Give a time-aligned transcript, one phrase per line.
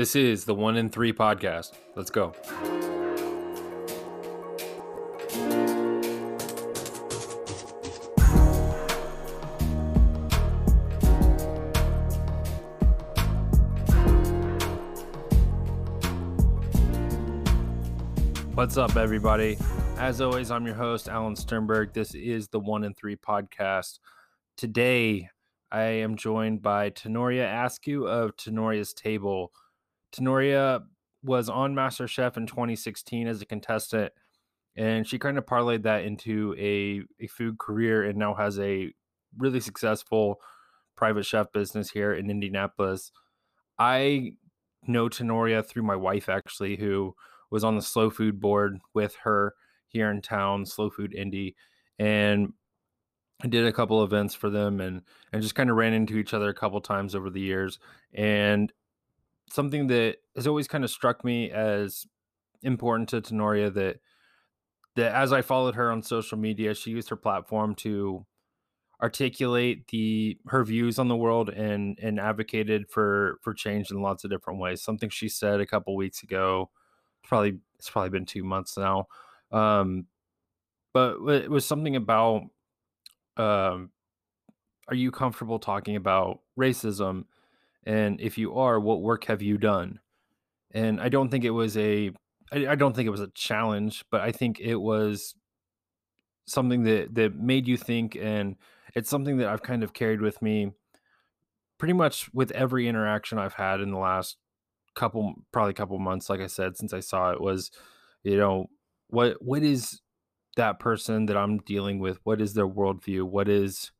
[0.00, 1.74] This is the One in Three podcast.
[1.94, 2.28] Let's go.
[18.54, 19.58] What's up, everybody?
[19.98, 21.92] As always, I'm your host, Alan Sternberg.
[21.92, 23.98] This is the One in Three podcast.
[24.56, 25.28] Today,
[25.70, 29.52] I am joined by Tenoria Askew of Tenoria's Table.
[30.12, 30.82] Tenoria
[31.22, 34.12] was on MasterChef in 2016 as a contestant,
[34.76, 38.92] and she kind of parlayed that into a, a food career and now has a
[39.36, 40.40] really successful
[40.96, 43.12] private chef business here in Indianapolis.
[43.78, 44.32] I
[44.86, 47.14] know Tenoria through my wife, actually, who
[47.50, 49.54] was on the slow food board with her
[49.88, 51.56] here in town, Slow Food Indy.
[51.98, 52.54] And
[53.48, 55.02] did a couple events for them and
[55.32, 57.78] and just kind of ran into each other a couple times over the years.
[58.12, 58.72] And
[59.52, 62.06] something that has always kind of struck me as
[62.62, 64.00] important to Tenoria that
[64.96, 68.26] that as I followed her on social media, she used her platform to
[69.02, 74.24] articulate the her views on the world and and advocated for for change in lots
[74.24, 74.82] of different ways.
[74.82, 76.70] Something she said a couple weeks ago,
[77.24, 79.06] probably it's probably been two months now,
[79.52, 80.06] um,
[80.92, 82.42] but it was something about
[83.36, 83.90] um,
[84.88, 87.24] are you comfortable talking about racism
[87.84, 90.00] and if you are what work have you done?
[90.72, 92.12] And i don't think it was a
[92.52, 95.34] I, I don't think it was a challenge but i think it was
[96.46, 98.54] something that that made you think and
[98.94, 100.70] it's something that i've kind of carried with me
[101.78, 104.36] pretty much with every interaction i've had in the last
[104.94, 107.72] couple probably couple months like i said since i saw it was
[108.22, 108.66] you know
[109.08, 110.00] what what is
[110.56, 112.18] that person that i'm dealing with?
[112.24, 113.22] What is their worldview?
[113.24, 113.92] What is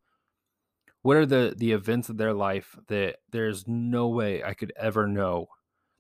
[1.03, 5.07] what are the the events of their life that there's no way I could ever
[5.07, 5.47] know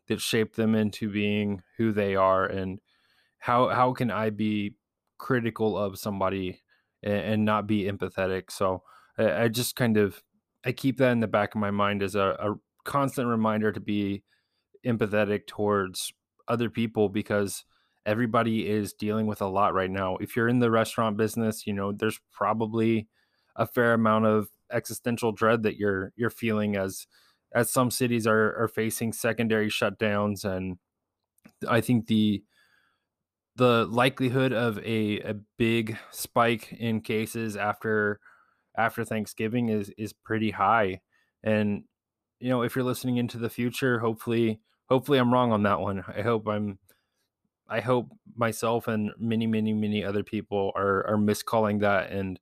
[0.09, 2.81] that shaped them into being who they are and
[3.39, 4.75] how how can I be
[5.19, 6.61] critical of somebody
[7.03, 8.50] and, and not be empathetic?
[8.50, 8.83] So
[9.19, 10.22] I, I, just kind of
[10.65, 13.81] I keep that in the back of my mind as a, a constant reminder to
[13.81, 14.25] be
[14.84, 16.12] empathetic towards
[16.49, 17.65] other people because
[18.05, 20.16] everybody is dealing with a lot right now.
[20.16, 23.09] If you're in the restaurant business you know there's probably
[23.56, 27.06] a fair amount of existential dread that you're you're feeling as
[27.54, 30.78] as some cities are are facing secondary shutdowns and
[31.69, 32.42] I think the
[33.56, 38.20] the likelihood of a, a big spike in cases after
[38.76, 41.00] after Thanksgiving is is pretty high.
[41.42, 41.84] And
[42.38, 46.04] you know, if you're listening into the future, hopefully hopefully I'm wrong on that one.
[46.09, 46.78] I hope I'm
[47.69, 52.41] I hope myself and many, many, many other people are are miscalling that and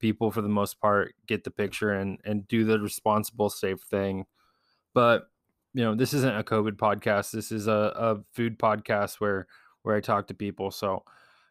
[0.00, 4.26] people for the most part get the picture and and do the responsible safe thing.
[4.94, 5.28] But
[5.74, 7.30] you know this isn't a covid podcast.
[7.32, 9.46] This is a, a food podcast where
[9.82, 10.70] where i talk to people.
[10.70, 11.04] So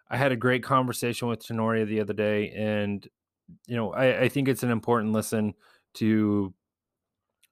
[0.10, 3.08] i had a great conversation with tenoria the other day and
[3.68, 5.54] you know i, I think it's an important listen
[5.96, 6.52] to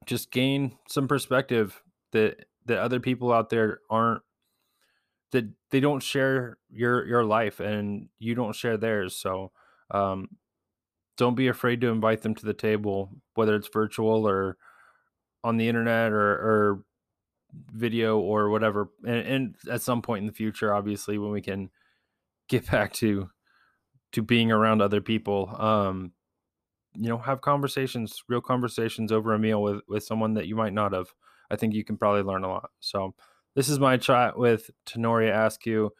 [0.07, 1.81] just gain some perspective
[2.13, 4.21] that that other people out there aren't
[5.31, 9.15] that they don't share your your life and you don't share theirs.
[9.15, 9.51] So
[9.91, 10.29] um
[11.17, 14.57] don't be afraid to invite them to the table, whether it's virtual or
[15.43, 16.83] on the internet or, or
[17.71, 18.89] video or whatever.
[19.05, 21.69] And, and, at some point in the future, obviously, when we can
[22.47, 23.29] get back to
[24.13, 26.13] to being around other people, um,
[26.95, 30.73] you know, have conversations, real conversations over a meal with with someone that you might
[30.73, 31.13] not have.
[31.49, 32.71] I think you can probably learn a lot.
[32.79, 33.15] So
[33.55, 35.91] this is my chat with Tenoria Askew.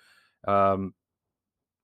[0.48, 0.94] Um,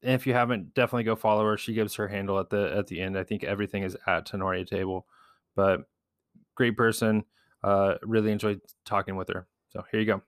[0.03, 1.57] if you haven't, definitely go follow her.
[1.57, 3.17] She gives her handle at the at the end.
[3.17, 5.07] I think everything is at Tenoria Table,
[5.55, 5.81] but
[6.55, 7.23] great person.
[7.63, 9.47] Uh, really enjoyed talking with her.
[9.69, 10.21] So here you go.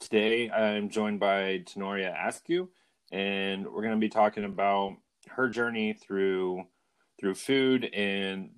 [0.00, 2.70] Today I'm joined by Tenoria Askew,
[3.10, 4.96] and we're going to be talking about
[5.28, 6.64] her journey through
[7.18, 8.50] through food and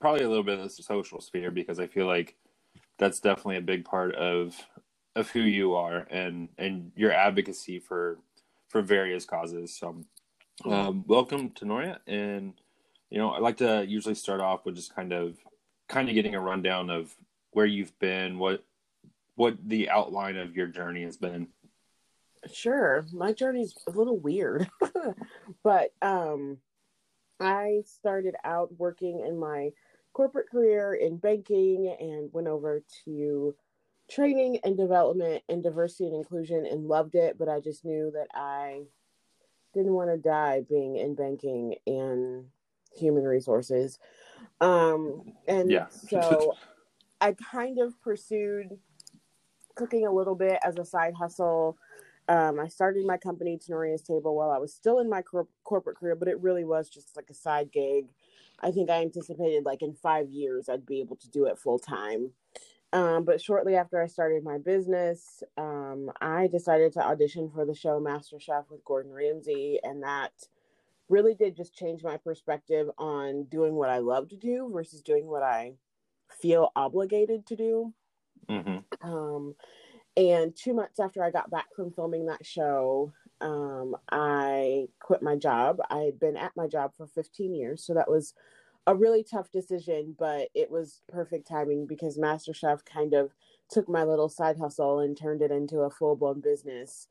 [0.00, 2.36] probably a little bit of the social sphere because I feel like
[2.98, 4.54] that's definitely a big part of
[5.14, 8.18] of who you are and and your advocacy for
[8.76, 9.74] for various causes.
[9.74, 10.04] So,
[10.66, 12.52] um, welcome Tenoria, and
[13.08, 15.38] you know I like to usually start off with just kind of
[15.88, 17.14] kind of getting a rundown of
[17.52, 18.62] where you've been, what
[19.34, 21.48] what the outline of your journey has been.
[22.52, 24.68] Sure, my journey's a little weird,
[25.62, 26.58] but um,
[27.40, 29.70] I started out working in my
[30.12, 33.54] corporate career in banking and went over to
[34.08, 38.28] training and development and diversity and inclusion and loved it, but I just knew that
[38.34, 38.82] I
[39.74, 42.46] didn't want to die being in banking and
[42.94, 43.98] human resources.
[44.60, 45.86] Um, and yeah.
[45.88, 46.54] so
[47.20, 48.78] I kind of pursued
[49.74, 51.76] cooking a little bit as a side hustle.
[52.28, 55.96] Um, I started my company, Tenoria's Table, while I was still in my cor- corporate
[55.96, 58.06] career, but it really was just like a side gig.
[58.60, 61.78] I think I anticipated like in five years I'd be able to do it full
[61.78, 62.30] time.
[62.92, 67.74] Um, but shortly after I started my business, um, I decided to audition for the
[67.74, 70.32] show Master Chef with Gordon Ramsay, and that
[71.08, 75.26] really did just change my perspective on doing what I love to do versus doing
[75.26, 75.74] what I
[76.40, 77.94] feel obligated to do.
[78.48, 79.08] Mm-hmm.
[79.08, 79.54] Um,
[80.16, 85.36] and two months after I got back from filming that show, um, I quit my
[85.36, 85.78] job.
[85.90, 88.32] I had been at my job for 15 years, so that was
[88.86, 93.34] a really tough decision, but it was perfect timing because MasterChef kind of
[93.68, 97.08] took my little side hustle and turned it into a full blown business.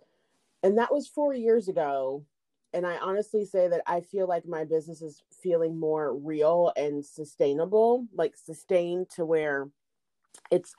[0.63, 2.25] And that was four years ago.
[2.73, 7.05] And I honestly say that I feel like my business is feeling more real and
[7.05, 9.69] sustainable, like sustained to where
[10.51, 10.75] it's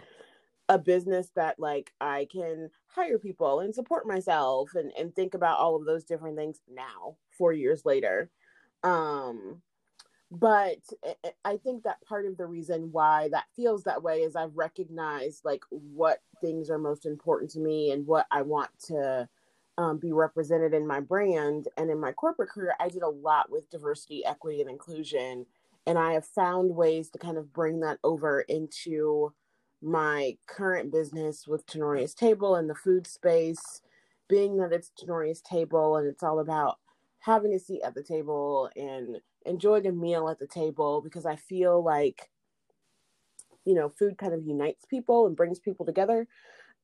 [0.69, 5.59] a business that like I can hire people and support myself and and think about
[5.59, 8.31] all of those different things now 4 years later.
[8.83, 9.63] Um
[10.31, 10.79] but
[11.45, 15.45] I think that part of the reason why that feels that way is I've recognized
[15.45, 19.29] like what things are most important to me and what I want to
[19.79, 22.75] um, be represented in my brand and in my corporate career.
[22.81, 25.47] I did a lot with diversity, equity, and inclusion,
[25.87, 29.33] and I have found ways to kind of bring that over into
[29.83, 33.83] my current business with Tenoria's Table and the food space,
[34.29, 36.79] being that it's Tenoria's Table and it's all about
[37.21, 41.37] having a seat at the table and enjoying a meal at the table because I
[41.37, 42.31] feel like,
[43.65, 46.29] you know, food kind of unites people and brings people together.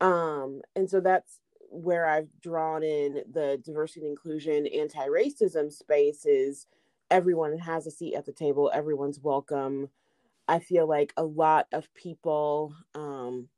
[0.01, 6.67] Um, and so that's where I've drawn in the diversity and inclusion, anti racism spaces.
[7.11, 9.89] Everyone has a seat at the table, everyone's welcome
[10.49, 13.49] I feel like a lot of people um,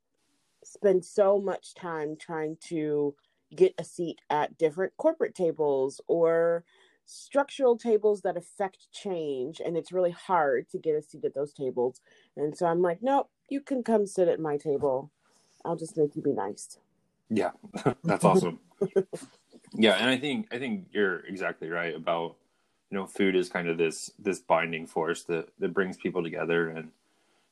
[0.63, 3.15] spend so much time trying to
[3.55, 6.65] get a seat at different corporate tables or
[7.07, 11.53] structural tables that affect change and it's really hard to get a seat at those
[11.53, 12.01] tables.
[12.37, 15.11] And so i'm like nope you can come sit at my table.
[15.65, 16.79] I'll just make you be nice.
[17.31, 17.53] Yeah.
[18.05, 18.61] That's awesome.
[19.77, 22.37] Yeah and i think i think you're exactly right about
[22.91, 26.69] you know food is kind of this this binding force that that brings people together
[26.69, 26.91] and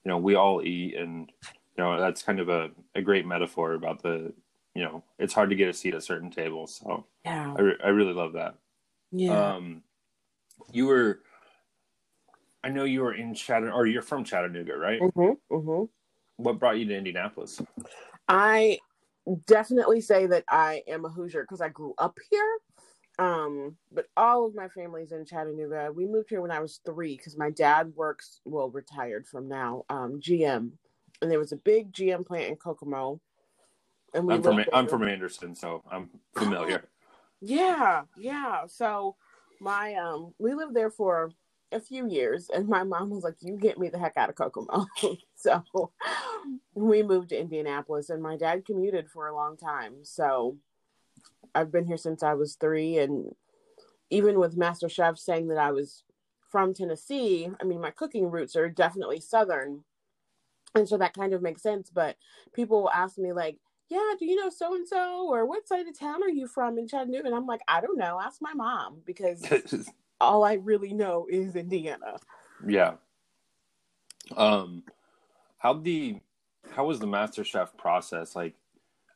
[0.04, 3.74] you know we all eat and you know that's kind of a, a great metaphor
[3.74, 4.32] about the
[4.74, 7.54] you know it's hard to get a seat at certain tables so yeah.
[7.58, 8.54] I, re- I really love that
[9.12, 9.82] yeah um
[10.72, 11.20] you were
[12.64, 15.84] i know you were in chattanooga or you're from chattanooga right mm-hmm, mm-hmm.
[16.36, 17.60] what brought you to indianapolis
[18.28, 18.78] i
[19.46, 22.58] definitely say that i am a hoosier because i grew up here
[23.18, 25.92] um, but all of my family's in Chattanooga.
[25.94, 29.84] We moved here when I was three because my dad works, well, retired from now,
[29.90, 30.70] um, GM,
[31.20, 33.20] and there was a big GM plant in Kokomo.
[34.14, 36.84] And we I'm from I'm from Anderson, so I'm familiar.
[37.42, 38.66] yeah, yeah.
[38.68, 39.16] So
[39.60, 41.32] my um, we lived there for
[41.72, 44.36] a few years, and my mom was like, "You get me the heck out of
[44.36, 44.86] Kokomo."
[45.34, 45.62] so
[46.74, 50.04] we moved to Indianapolis, and my dad commuted for a long time.
[50.04, 50.56] So
[51.54, 53.34] I've been here since I was three, and
[54.08, 56.04] even with Master Chef saying that I was
[56.48, 59.82] from Tennessee, I mean my cooking roots are definitely Southern,
[60.76, 61.90] and so that kind of makes sense.
[61.90, 62.16] But
[62.52, 63.58] people will ask me like,
[63.92, 66.78] "Yeah, do you know so and so, or what side of town are you from
[66.78, 68.18] in Chattanooga?" And I'm like, "I don't know.
[68.18, 69.44] Ask my mom because
[70.20, 72.18] all I really know is Indiana."
[72.66, 72.94] Yeah.
[74.36, 74.84] Um,
[75.58, 76.20] how the
[76.70, 78.54] how was the Master Chef process like?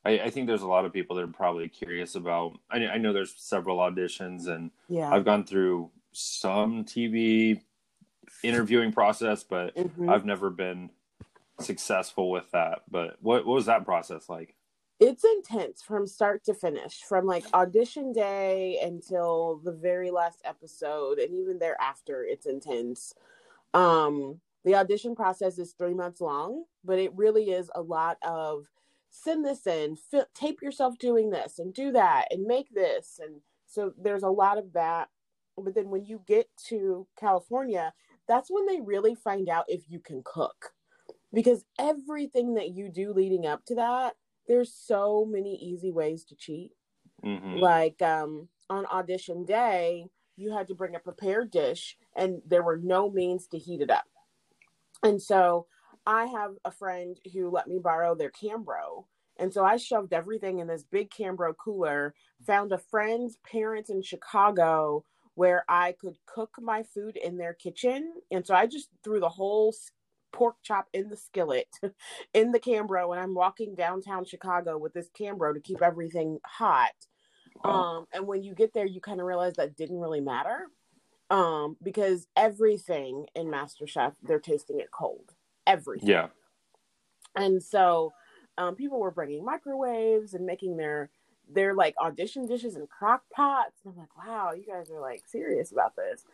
[0.05, 2.53] I, I, think there's a lot of people that are probably curious about.
[2.69, 7.61] I, I know there's several auditions, and yeah, I've gone through some TV
[8.43, 10.09] interviewing process, but mm-hmm.
[10.09, 10.91] I've never been
[11.59, 12.83] successful with that.
[12.89, 14.55] But what what was that process like?
[14.99, 21.19] It's intense from start to finish, from like audition day until the very last episode,
[21.19, 23.13] and even thereafter, it's intense.
[23.75, 28.65] Um, the audition process is three months long, but it really is a lot of
[29.09, 29.97] send this in,
[30.33, 33.19] tape yourself doing this and do that and make this.
[33.23, 35.09] And so there's a lot of that.
[35.57, 37.93] But then when you get to California,
[38.27, 40.73] that's when they really find out if you can cook.
[41.33, 44.15] Because everything that you do leading up to that,
[44.47, 46.71] there's so many easy ways to cheat.
[47.25, 47.57] Mm-hmm.
[47.57, 52.77] Like um, on audition day, you had to bring a prepared dish and there were
[52.77, 54.05] no means to heat it up.
[55.03, 55.67] And so
[56.05, 59.05] I have a friend who let me borrow their Cambro.
[59.39, 64.01] And so I shoved everything in this big Cambro cooler, found a friend's parents in
[64.01, 65.03] Chicago
[65.35, 68.13] where I could cook my food in their kitchen.
[68.31, 69.71] And so I just threw the whole
[70.31, 71.67] pork chop in the skillet
[72.33, 76.91] in the Cambro and I'm walking downtown Chicago with this Cambro to keep everything hot.
[77.63, 77.71] Wow.
[77.71, 80.67] Um, and when you get there, you kind of realize that didn't really matter.
[81.29, 85.33] Um, because everything in MasterChef, they're tasting it cold.
[85.65, 86.07] Everything.
[86.07, 86.27] Yeah.
[87.35, 88.13] And so
[88.57, 91.09] um, people were bringing microwaves and making their
[91.49, 93.79] their like audition dishes and crock pots.
[93.83, 96.25] And I'm like, wow, you guys are like serious about this.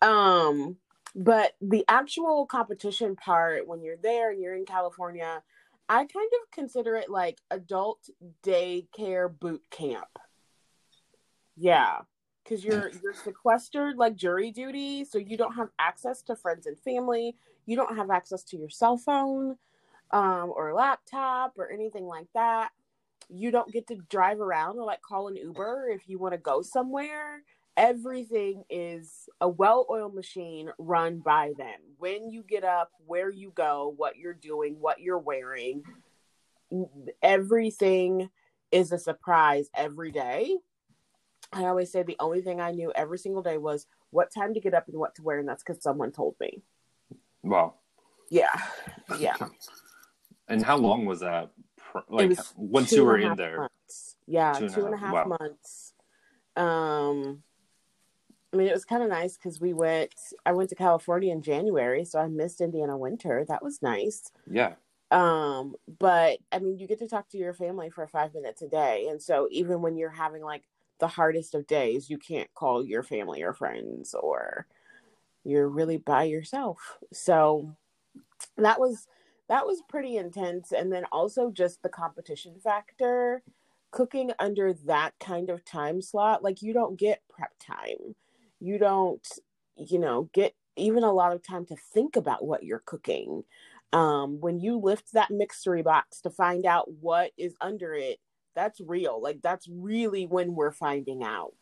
[0.00, 0.76] Um,
[1.14, 5.42] but the actual competition part, when you're there and you're in California,
[5.88, 8.08] I kind of consider it like adult
[8.42, 10.18] daycare boot camp.
[11.56, 11.98] Yeah,
[12.42, 16.78] because you're you're sequestered like jury duty, so you don't have access to friends and
[16.80, 17.36] family.
[17.66, 19.56] You don't have access to your cell phone
[20.10, 22.70] um, or laptop or anything like that.
[23.28, 26.38] You don't get to drive around or like call an Uber if you want to
[26.38, 27.42] go somewhere
[27.76, 31.78] everything is a well-oiled machine run by them.
[31.98, 35.82] When you get up where you go what you're doing what you're wearing
[37.22, 38.30] everything
[38.70, 40.56] is a surprise every day.
[41.52, 44.60] I always say the only thing i knew every single day was what time to
[44.60, 46.62] get up and what to wear and that's because someone told me.
[47.42, 47.74] Wow.
[48.30, 48.54] Yeah.
[49.18, 49.36] Yeah.
[50.46, 51.52] And how long was that
[52.10, 53.60] like was once you were in there?
[53.60, 54.16] months.
[54.26, 55.36] yeah two and, two and a half, wow.
[55.40, 55.94] months.
[56.54, 57.42] Um
[58.54, 60.14] I mean, it was kind of nice because we went.
[60.46, 63.44] I went to California in January, so I missed Indiana winter.
[63.48, 64.30] That was nice.
[64.48, 64.74] Yeah.
[65.10, 68.68] Um, but I mean, you get to talk to your family for five minutes a
[68.68, 70.62] day, and so even when you're having like
[71.00, 74.68] the hardest of days, you can't call your family or friends, or
[75.42, 76.98] you're really by yourself.
[77.12, 77.74] So
[78.56, 79.08] that was
[79.48, 83.42] that was pretty intense, and then also just the competition factor.
[83.90, 88.14] Cooking under that kind of time slot, like you don't get prep time
[88.64, 89.26] you don't
[89.76, 93.44] you know get even a lot of time to think about what you're cooking.
[93.92, 98.18] Um, when you lift that mystery box to find out what is under it
[98.54, 99.20] that's real.
[99.20, 101.54] Like that's really when we're finding out.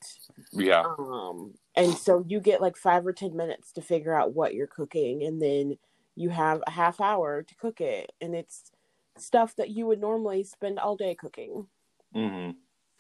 [0.53, 0.85] Yeah.
[0.99, 4.67] Um and so you get like five or ten minutes to figure out what you're
[4.67, 5.79] cooking and then
[6.15, 8.13] you have a half hour to cook it.
[8.21, 8.71] And it's
[9.17, 11.67] stuff that you would normally spend all day cooking.
[12.15, 12.51] Mm-hmm.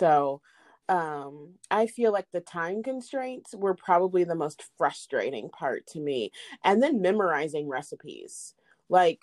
[0.00, 0.40] so
[0.88, 6.30] um i feel like the time constraints were probably the most frustrating part to me
[6.64, 8.54] and then memorizing recipes.
[8.88, 9.20] Like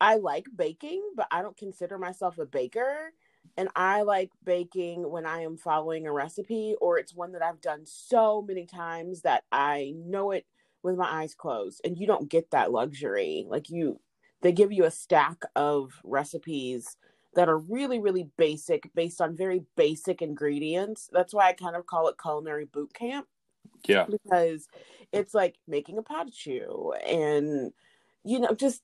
[0.00, 3.12] i like baking but i don't consider myself a baker
[3.56, 7.60] and i like baking when i am following a recipe or it's one that i've
[7.60, 10.44] done so many times that i know it
[10.84, 13.44] with my eyes closed and you don't get that luxury.
[13.48, 13.98] Like you
[14.42, 16.96] they give you a stack of recipes
[17.34, 21.08] that are really, really basic, based on very basic ingredients.
[21.12, 23.26] That's why I kind of call it culinary boot camp.
[23.86, 24.06] Yeah.
[24.06, 24.68] Because
[25.12, 27.72] it's like making a pot of choux and,
[28.24, 28.82] you know, just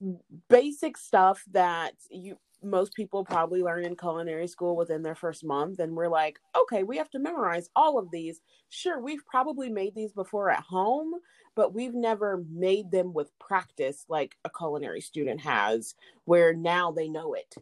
[0.49, 5.79] basic stuff that you most people probably learn in culinary school within their first month
[5.79, 9.95] and we're like okay we have to memorize all of these sure we've probably made
[9.95, 11.15] these before at home
[11.55, 17.09] but we've never made them with practice like a culinary student has where now they
[17.09, 17.55] know it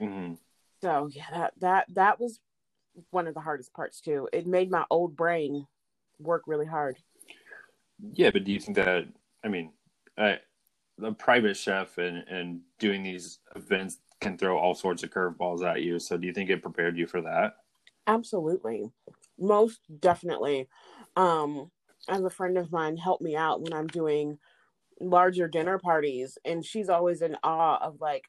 [0.00, 0.34] Mm-hmm.
[0.82, 2.40] So yeah, that that that was
[3.10, 4.28] one of the hardest parts too.
[4.32, 5.66] It made my old brain
[6.18, 6.98] work really hard.
[8.12, 9.06] Yeah, but do you think that?
[9.44, 9.72] I mean,
[10.16, 10.38] a
[11.18, 15.98] private chef and and doing these events can throw all sorts of curveballs at you.
[15.98, 17.56] So do you think it prepared you for that?
[18.06, 18.90] Absolutely,
[19.38, 20.68] most definitely.
[21.16, 21.70] Um,
[22.08, 24.38] as a friend of mine helped me out when I'm doing
[25.00, 28.24] larger dinner parties, and she's always in awe of like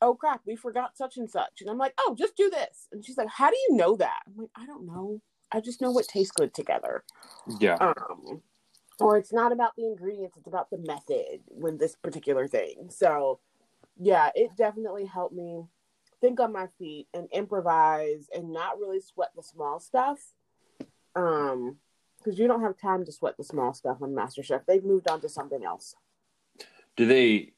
[0.00, 1.60] oh crap, we forgot such and such.
[1.60, 2.88] And I'm like, oh, just do this.
[2.92, 4.20] And she's like, how do you know that?
[4.26, 5.20] I'm like, I don't know.
[5.52, 7.04] I just know what tastes good together.
[7.60, 7.76] Yeah.
[7.76, 8.42] Um,
[8.98, 12.88] or it's not about the ingredients, it's about the method with this particular thing.
[12.90, 13.40] So,
[13.98, 15.64] yeah, it definitely helped me
[16.20, 20.18] think on my feet and improvise and not really sweat the small stuff.
[21.14, 21.76] Um,
[22.18, 24.62] because you don't have time to sweat the small stuff on MasterChef.
[24.66, 25.94] They've moved on to something else.
[26.96, 27.52] Do they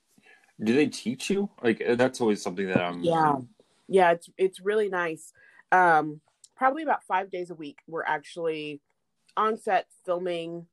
[0.63, 1.51] do they teach you?
[1.63, 3.03] Like uh, that's always something that I'm.
[3.03, 3.37] Yeah,
[3.87, 4.13] yeah.
[4.13, 5.33] It's it's really nice.
[5.71, 6.21] Um,
[6.57, 7.79] probably about five days a week.
[7.87, 8.81] We're actually
[9.37, 10.67] on set filming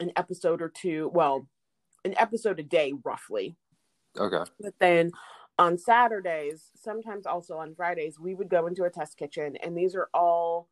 [0.00, 1.10] an episode or two.
[1.12, 1.46] Well,
[2.04, 3.56] an episode a day, roughly.
[4.18, 4.50] Okay.
[4.60, 5.10] But then
[5.58, 9.94] on Saturdays, sometimes also on Fridays, we would go into a test kitchen, and these
[9.94, 10.68] are all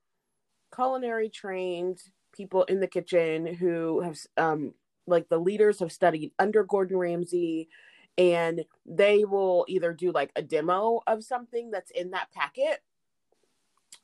[0.74, 2.00] culinary trained
[2.32, 4.72] people in the kitchen who have um
[5.08, 7.68] like the leaders have studied under Gordon Ramsay
[8.18, 12.80] and they will either do like a demo of something that's in that packet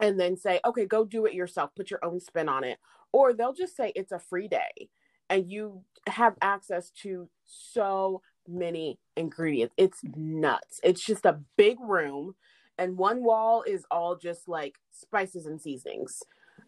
[0.00, 2.78] and then say, okay, go do it yourself, put your own spin on it.
[3.12, 4.88] Or they'll just say it's a free day
[5.28, 9.74] and you have access to so many ingredients.
[9.76, 10.80] It's nuts.
[10.82, 12.34] It's just a big room,
[12.78, 16.22] and one wall is all just like spices and seasonings.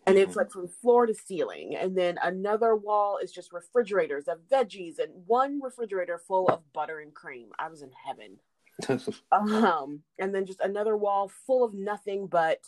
[0.07, 0.37] And it's Mhm.
[0.37, 1.77] like from floor to ceiling.
[1.77, 7.01] And then another wall is just refrigerators of veggies, and one refrigerator full of butter
[7.01, 7.53] and cream.
[7.59, 8.41] I was in heaven.
[9.31, 12.61] Um, and then just another wall full of nothing but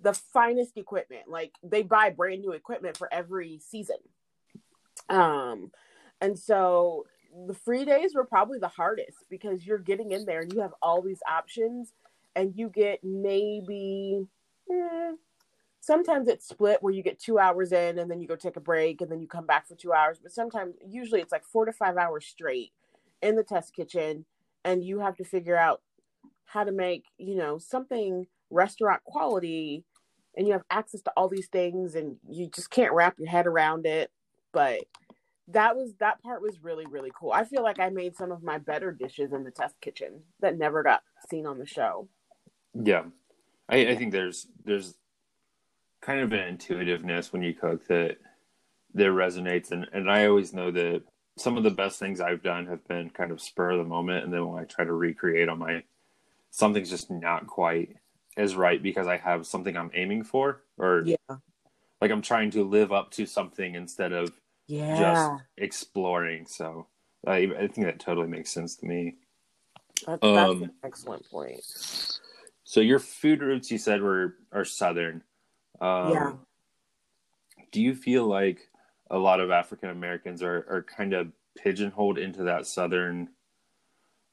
[0.00, 1.28] the finest equipment.
[1.28, 3.98] Like they buy brand new equipment for every season.
[5.08, 5.70] Um,
[6.20, 7.06] and so
[7.46, 10.74] the free days were probably the hardest because you're getting in there and you have
[10.82, 11.92] all these options,
[12.34, 14.26] and you get maybe.
[14.70, 15.12] eh,
[15.84, 18.60] sometimes it's split where you get two hours in and then you go take a
[18.60, 20.18] break and then you come back for two hours.
[20.22, 22.72] But sometimes, usually, it's like four to five hours straight
[23.20, 24.24] in the test kitchen
[24.64, 25.82] and you have to figure out
[26.46, 29.84] how to make you know something restaurant quality
[30.36, 33.46] and you have access to all these things and you just can't wrap your head
[33.46, 34.10] around it.
[34.52, 34.80] But
[35.48, 37.32] that was that part was really really cool.
[37.32, 40.56] I feel like i made some of my better dishes in the test kitchen that
[40.56, 42.08] never got seen on the show.
[42.74, 43.04] Yeah,
[43.68, 44.94] I, I think there's there's
[46.04, 48.18] kind of an intuitiveness when you cook that
[48.94, 51.02] that resonates, and and I always know that
[51.36, 54.24] some of the best things I've done have been kind of spur of the moment,
[54.24, 55.82] and then when I try to recreate on my
[56.50, 57.96] something's just not quite
[58.36, 61.16] as right because I have something I'm aiming for, or yeah
[62.00, 64.32] like I'm trying to live up to something instead of
[64.66, 66.46] yeah just exploring.
[66.46, 66.86] So
[67.26, 69.16] I, I think that totally makes sense to me.
[70.06, 71.60] That- that's um, an excellent point
[72.64, 75.22] So your food roots, you said, were are southern.
[75.80, 76.32] Um, Yeah.
[77.72, 78.70] Do you feel like
[79.10, 83.30] a lot of African Americans are are kind of pigeonholed into that southern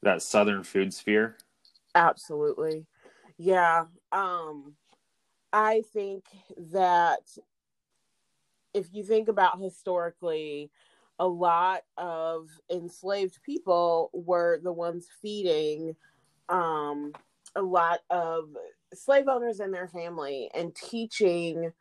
[0.02, 1.36] that southern food sphere?
[1.94, 2.86] Absolutely.
[3.36, 3.86] Yeah.
[4.12, 4.74] Um
[5.52, 6.24] I think
[6.72, 7.20] that
[8.74, 10.70] if you think about historically
[11.18, 15.94] a lot of enslaved people were the ones feeding
[16.48, 17.12] um
[17.54, 18.48] a lot of
[18.94, 21.72] slave owners and their family and teaching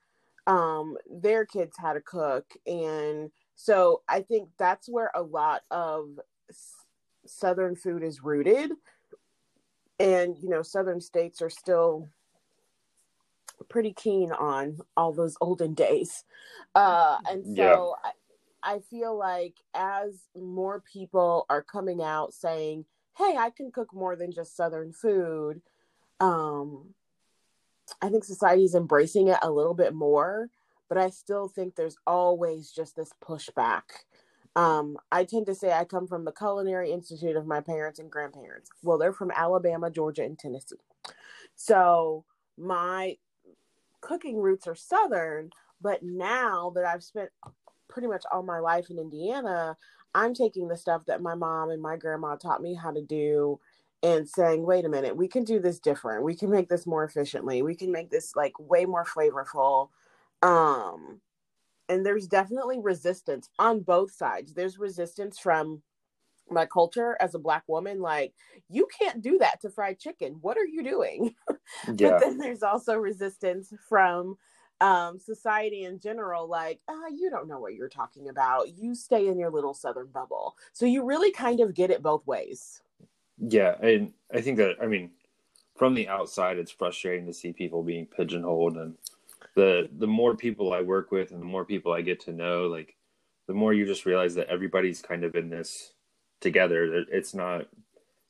[0.48, 2.46] um their kids how to cook.
[2.66, 6.20] And so I think that's where a lot of
[6.50, 6.86] s-
[7.26, 8.72] southern food is rooted.
[10.00, 12.10] And you know southern states are still
[13.70, 16.24] pretty keen on all those olden days.
[16.74, 18.12] Uh and so I,
[18.64, 22.86] I feel like as more people are coming out saying
[23.18, 25.62] hey i can cook more than just southern food
[26.20, 26.94] um
[28.02, 30.50] i think society's embracing it a little bit more
[30.90, 33.84] but i still think there's always just this pushback
[34.56, 38.12] um, I tend to say I come from the Culinary Institute of my parents and
[38.12, 38.70] grandparents.
[38.84, 40.76] Well, they're from Alabama, Georgia, and Tennessee.
[41.56, 42.26] So
[42.58, 43.18] my
[44.02, 45.52] cooking roots are Southern,
[45.82, 47.30] but now that I've spent
[47.88, 49.78] pretty much all my life in Indiana,
[50.14, 53.60] I'm taking the stuff that my mom and my grandma taught me how to do
[54.04, 56.24] and saying, wait a minute, we can do this different.
[56.24, 57.62] We can make this more efficiently.
[57.62, 59.90] We can make this like way more flavorful.
[60.42, 61.22] Um,
[61.90, 64.54] and there's definitely resistance on both sides.
[64.54, 65.84] There's resistance from
[66.50, 68.34] my culture as a black woman, like,
[68.70, 70.34] you can't do that to fried chicken.
[70.42, 71.36] What are you doing?
[71.98, 74.38] Yeah, But then there's also resistance from
[74.82, 78.78] um, society in general, like, ah, you don't know what you're talking about.
[78.78, 80.58] You stay in your little southern bubble.
[80.74, 82.82] So you really kind of get it both ways.
[83.42, 85.12] Yeah, and I think that I mean,
[85.78, 88.96] from the outside, it's frustrating to see people being pigeonholed, and
[89.56, 92.68] the the more people I work with, and the more people I get to know,
[92.68, 92.96] like
[93.48, 95.94] the more you just realize that everybody's kind of in this
[96.42, 97.06] together.
[97.12, 97.68] It's not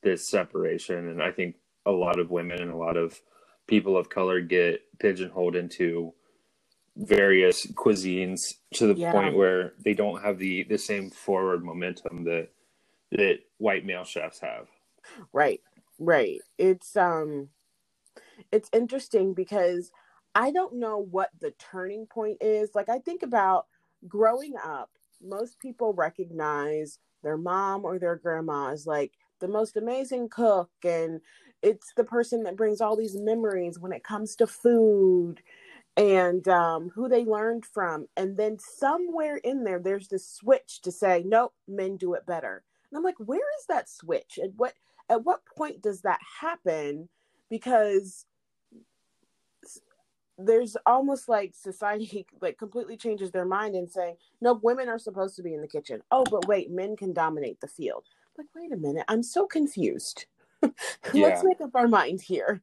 [0.03, 3.21] this separation, and I think a lot of women and a lot of
[3.67, 6.13] people of color get pigeonholed into
[6.97, 9.11] various cuisines to the Yeah.
[9.11, 12.49] point where they don't have the the same forward momentum that
[13.11, 14.67] that white male chefs have.
[15.33, 15.61] Right.
[15.99, 16.41] Right.
[16.57, 17.49] It's um
[18.51, 19.91] it's interesting because
[20.35, 22.71] I don't know what the turning point is.
[22.73, 23.67] Like I think about
[24.07, 24.89] growing up,
[25.21, 31.21] most people recognize their mom or their grandma as like the most amazing cook and
[31.61, 35.41] it's the person that brings all these memories when it comes to food
[35.97, 38.07] and um, who they learned from.
[38.15, 42.63] And then somewhere in there, there's this switch to say, nope, men do it better.
[42.91, 44.39] And I'm like, where is that switch?
[44.41, 44.73] And what
[45.11, 47.09] at what point does that happen?
[47.49, 48.25] Because
[50.37, 55.35] there's almost like society like completely changes their mind and saying, no, women are supposed
[55.35, 56.01] to be in the kitchen.
[56.11, 58.05] Oh, but wait, men can dominate the field.
[58.37, 60.25] Like, wait a minute, I'm so confused.
[61.13, 61.25] Yeah.
[61.25, 62.61] Let's make up our mind here.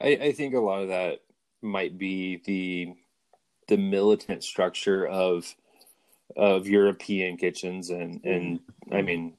[0.00, 1.18] I, I think a lot of that
[1.60, 2.94] might be the
[3.66, 5.52] the militant structure of
[6.36, 9.06] of European kitchens and and I mm-hmm.
[9.06, 9.34] mean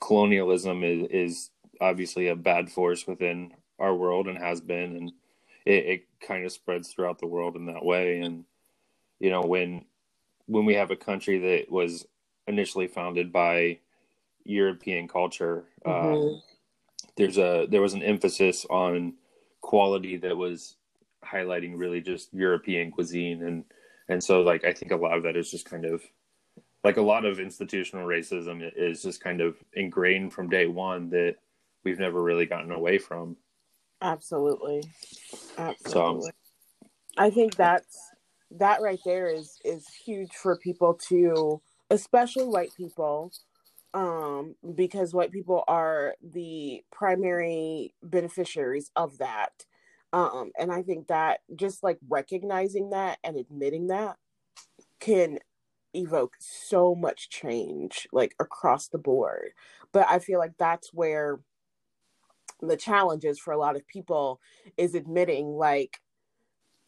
[0.00, 5.12] colonialism is is obviously a bad force within our world and has been and
[5.64, 8.44] it, it kind of spreads throughout the world in that way and
[9.20, 9.84] you know when
[10.46, 12.06] when we have a country that was
[12.46, 13.78] initially founded by
[14.44, 16.36] European culture, uh, mm-hmm.
[16.36, 16.40] uh,
[17.16, 19.14] there's a there was an emphasis on
[19.60, 20.76] quality that was
[21.24, 23.64] highlighting really just European cuisine and
[24.08, 26.02] and so like I think a lot of that is just kind of
[26.84, 31.36] like a lot of institutional racism is just kind of ingrained from day one that
[31.86, 33.36] we've never really gotten away from.
[34.02, 34.82] Absolutely.
[35.56, 36.20] Absolutely.
[36.20, 36.30] So,
[37.16, 37.96] I think that's
[38.58, 43.32] that right there is is huge for people to especially white people
[43.94, 49.50] um because white people are the primary beneficiaries of that
[50.12, 54.16] um and i think that just like recognizing that and admitting that
[55.00, 55.38] can
[55.92, 59.50] evoke so much change like across the board
[59.92, 61.40] but i feel like that's where
[62.60, 64.40] the challenges for a lot of people
[64.76, 66.00] is admitting like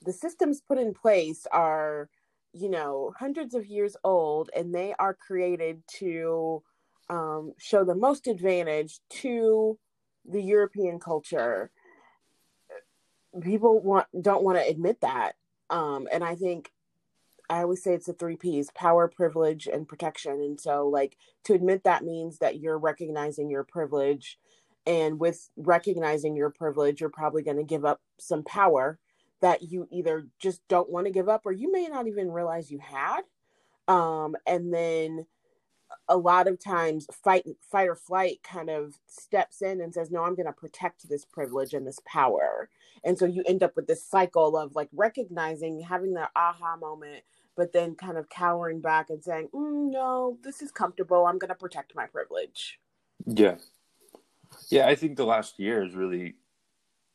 [0.02, 2.08] the systems put in place are
[2.52, 6.62] you know hundreds of years old and they are created to
[7.10, 9.78] um, show the most advantage to
[10.28, 11.70] the european culture.
[13.42, 15.34] People want don't want to admit that
[15.70, 16.70] um, and i think
[17.50, 21.54] i always say it's the three p's power privilege and protection and so like to
[21.54, 24.38] admit that means that you're recognizing your privilege
[24.88, 28.98] and with recognizing your privilege you're probably going to give up some power
[29.40, 32.70] that you either just don't want to give up or you may not even realize
[32.70, 33.22] you had.
[33.86, 35.26] Um, and then
[36.08, 40.22] a lot of times fight fight or flight kind of steps in and says no
[40.22, 42.68] i'm going to protect this privilege and this power.
[43.04, 47.24] And so you end up with this cycle of like recognizing having that aha moment
[47.56, 51.26] but then kind of cowering back and saying mm, no this is comfortable.
[51.26, 52.78] I'm going to protect my privilege.
[53.26, 53.56] Yeah
[54.70, 56.34] yeah i think the last year is really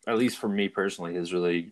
[0.07, 1.71] at least for me personally has really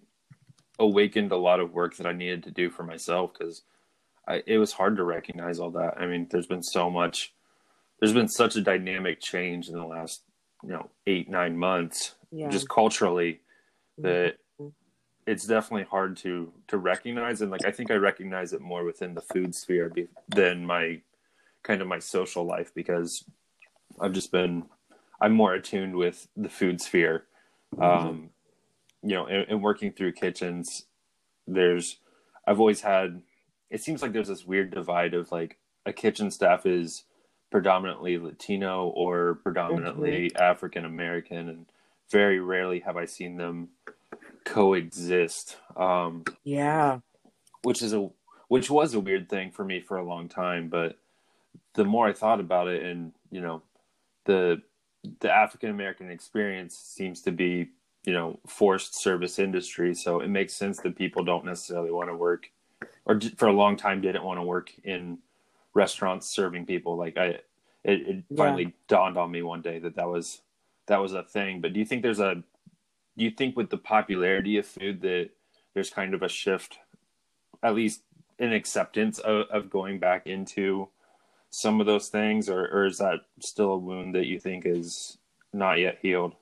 [0.81, 3.61] awakened a lot of work that I needed to do for myself because
[4.45, 5.97] it was hard to recognize all that.
[5.97, 7.33] I mean, there's been so much,
[7.99, 10.23] there's been such a dynamic change in the last,
[10.63, 12.49] you know, eight, nine months, yeah.
[12.49, 13.41] just culturally,
[13.99, 14.03] mm-hmm.
[14.03, 14.69] that mm-hmm.
[15.27, 17.41] it's definitely hard to to recognize.
[17.41, 19.91] And like, I think I recognize it more within the food sphere
[20.29, 21.01] than my
[21.63, 23.23] kind of my social life because
[23.99, 24.63] I've just been,
[25.21, 27.25] I'm more attuned with the food sphere.
[27.75, 27.83] Mm-hmm.
[27.83, 28.29] Um,
[29.03, 30.85] you know, and, and working through kitchens,
[31.47, 31.97] there's,
[32.45, 33.21] I've always had,
[33.69, 37.03] it seems like there's this weird divide of like a kitchen staff is
[37.51, 40.41] predominantly Latino or predominantly mm-hmm.
[40.41, 41.65] African American, and
[42.09, 43.69] very rarely have I seen them
[44.45, 45.57] coexist.
[45.75, 46.99] Um, yeah,
[47.63, 48.09] which is a
[48.47, 50.97] which was a weird thing for me for a long time, but
[51.73, 53.61] the more I thought about it, and you know,
[54.25, 54.61] the
[55.19, 57.69] the African American experience seems to be
[58.03, 59.93] you know forced service industry.
[59.93, 62.49] So it makes sense that people don't necessarily want to work
[63.05, 65.17] or for a long time didn't want to work in
[65.73, 66.97] restaurants serving people.
[66.97, 67.39] Like i
[67.83, 68.37] it, it yeah.
[68.37, 70.41] finally dawned on me one day that that was
[70.87, 71.61] that was a thing.
[71.61, 72.35] But do you think there's a
[73.17, 75.29] do you think with the popularity of food that
[75.73, 76.77] there's kind of a shift
[77.63, 78.01] at least
[78.39, 80.87] in acceptance of, of going back into
[81.51, 85.17] some of those things or, or is that still a wound that you think is
[85.53, 86.33] not yet healed?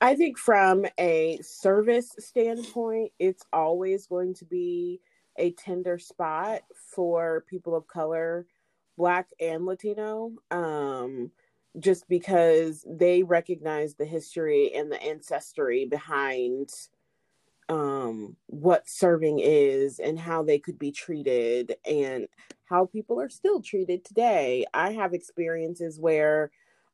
[0.00, 5.00] I think from a service standpoint, it's always going to be
[5.38, 6.62] a tender spot
[6.94, 8.46] for people of color,
[8.96, 11.30] Black and Latino, um,
[11.78, 16.70] just because they recognize the history and the ancestry behind
[17.70, 22.26] um, what serving is and how they could be treated and
[22.66, 24.66] how people are still treated today.
[24.74, 26.50] I have experiences where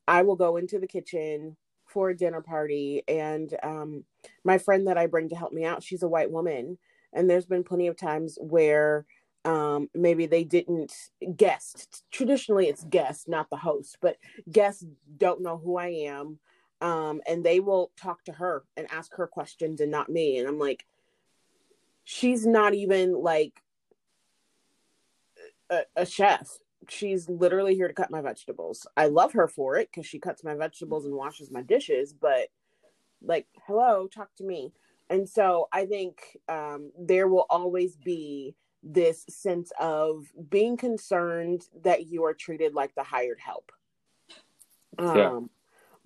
[0.07, 4.05] I will go into the kitchen for a dinner party and um,
[4.45, 6.79] my friend that i bring to help me out she's a white woman.
[7.13, 9.07] And there's been plenty of times where
[9.47, 10.93] um, maybe they didn't
[11.37, 12.05] guest.
[12.11, 14.19] Traditionally it's guest not the host but
[14.51, 14.85] guests
[15.17, 16.39] don't know who i am
[16.81, 20.49] um, and they will talk to her and ask her questions and not me and
[20.49, 20.87] i'm like
[22.05, 23.63] she's not even like
[25.71, 26.59] a, a chef
[26.89, 28.87] she's literally here to cut my vegetables.
[28.97, 32.49] I love her for it because she cuts my vegetables and washes my dishes, but
[33.23, 34.73] like, hello, talk to me.
[35.09, 42.07] And so I think um, there will always be this sense of being concerned that
[42.07, 43.73] you are treated like the hired help.
[44.99, 45.41] Um, yeah.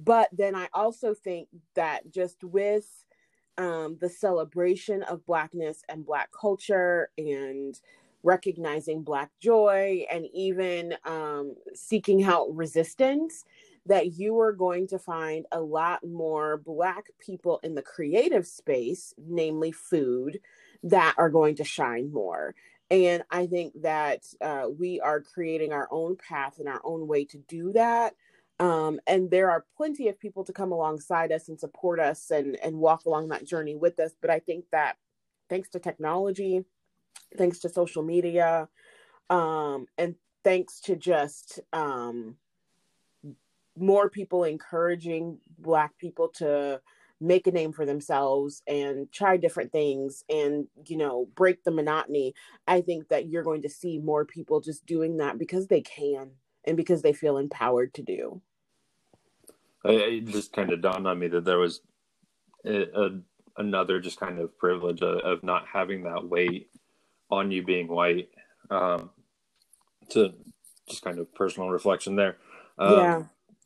[0.02, 3.04] But then I also think that just with
[3.58, 7.78] um, the celebration of Blackness and Black culture and
[8.22, 13.44] recognizing black joy and even um, seeking out resistance
[13.86, 19.14] that you are going to find a lot more Black people in the creative space,
[19.18, 20.38] namely food,
[20.82, 22.54] that are going to shine more.
[22.90, 27.24] And I think that uh, we are creating our own path and our own way
[27.26, 28.14] to do that.
[28.60, 32.56] Um, and there are plenty of people to come alongside us and support us and,
[32.62, 34.12] and walk along that journey with us.
[34.20, 34.96] But I think that
[35.48, 36.64] thanks to technology,
[37.38, 38.68] thanks to social media,
[39.30, 42.36] um, and thanks to just um,
[43.78, 46.82] more people encouraging Black people to
[47.20, 52.32] make a name for themselves and try different things and you know break the monotony
[52.66, 56.30] i think that you're going to see more people just doing that because they can
[56.64, 58.40] and because they feel empowered to do
[59.84, 61.80] it just kind of dawned on me that there was
[62.64, 63.10] a, a,
[63.56, 66.70] another just kind of privilege of, of, not having that weight
[67.30, 68.28] on you being white
[68.70, 69.10] um,
[70.10, 70.32] to
[70.88, 72.36] just kind of personal reflection there
[72.78, 73.22] um, yeah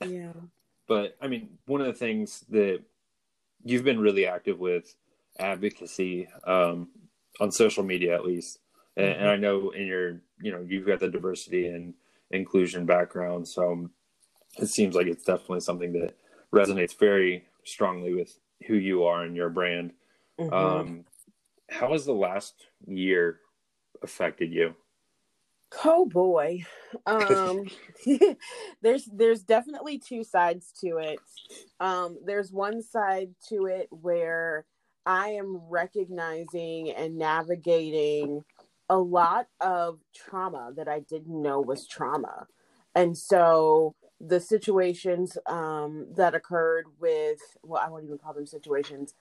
[0.06, 0.32] yeah
[0.86, 2.80] but i mean one of the things that
[3.64, 4.94] you've been really active with
[5.38, 6.88] advocacy um,
[7.40, 8.58] on social media at least
[8.96, 9.20] and, mm-hmm.
[9.20, 11.94] and, i know in your you know you've got the diversity and
[12.30, 13.88] inclusion background so
[14.58, 16.14] it seems like it's definitely something that
[16.54, 19.92] resonates very strongly with who you are and your brand.
[20.38, 20.52] Mm-hmm.
[20.52, 21.04] um,
[21.70, 22.54] how has the last
[22.86, 23.40] year
[24.02, 24.74] affected you?
[25.84, 26.64] Oh boy.
[27.06, 27.64] Um
[28.82, 31.18] there's there's definitely two sides to it.
[31.80, 34.66] Um there's one side to it where
[35.06, 38.42] i am recognizing and navigating
[38.88, 42.46] a lot of trauma that i didn't know was trauma.
[42.94, 49.14] And so the situations um that occurred with well i won't even call them situations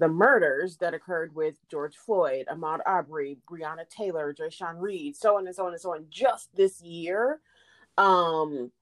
[0.00, 5.46] the murders that occurred with George Floyd, Ahmaud Arbery, Breonna Taylor, Dreasjon Reed, so on
[5.46, 7.38] and so on and so on, just this year.
[7.98, 8.72] Um,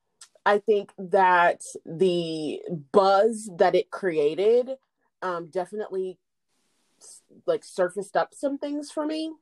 [0.46, 4.70] I think that the buzz that it created
[5.20, 6.18] um, definitely
[7.46, 9.32] like surfaced up some things for me.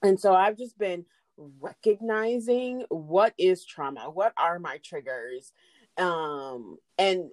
[0.00, 5.52] And so I've just been recognizing what is trauma, what are my triggers,
[5.98, 7.30] um, and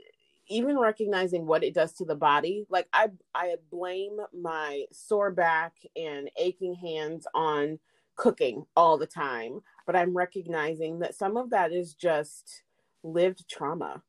[0.52, 5.74] even recognizing what it does to the body like i i blame my sore back
[5.96, 7.80] and aching hands on
[8.16, 12.64] cooking all the time but i'm recognizing that some of that is just
[13.04, 14.02] lived trauma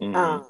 [0.00, 0.14] mm-hmm.
[0.14, 0.46] um,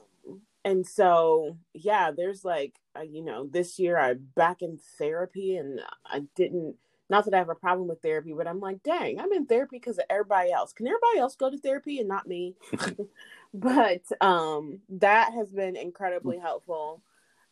[0.65, 5.81] and so yeah there's like uh, you know this year i'm back in therapy and
[6.05, 6.77] i didn't
[7.11, 9.77] not that i have a problem with therapy but i'm like dang i'm in therapy
[9.79, 10.73] because of everybody else.
[10.73, 12.55] Can everybody else go to therapy and not me?
[13.55, 17.03] But um that has been incredibly helpful.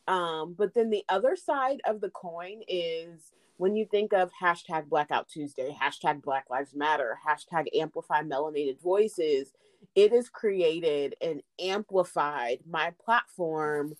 [0.07, 4.87] Um but then the other side of the coin is when you think of hashtag
[4.89, 9.51] blackout tuesday hashtag black lives matter hashtag amplify melanated voices
[9.95, 13.95] it has created and amplified my platform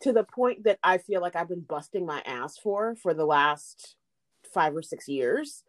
[0.00, 3.26] to the point that i feel like i've been busting my ass for for the
[3.26, 3.96] last
[4.56, 5.64] five or six years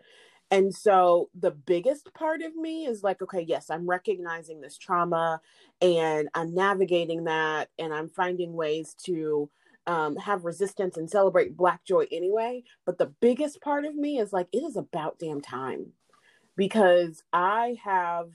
[0.50, 5.41] and so the biggest part of me is like, okay, yes, I'm recognizing this trauma
[5.82, 9.50] and I'm navigating that and I'm finding ways to
[9.88, 12.63] um, have resistance and celebrate Black joy anyway.
[12.86, 15.88] But the biggest part of me is like, it is about damn time
[16.56, 18.30] because I have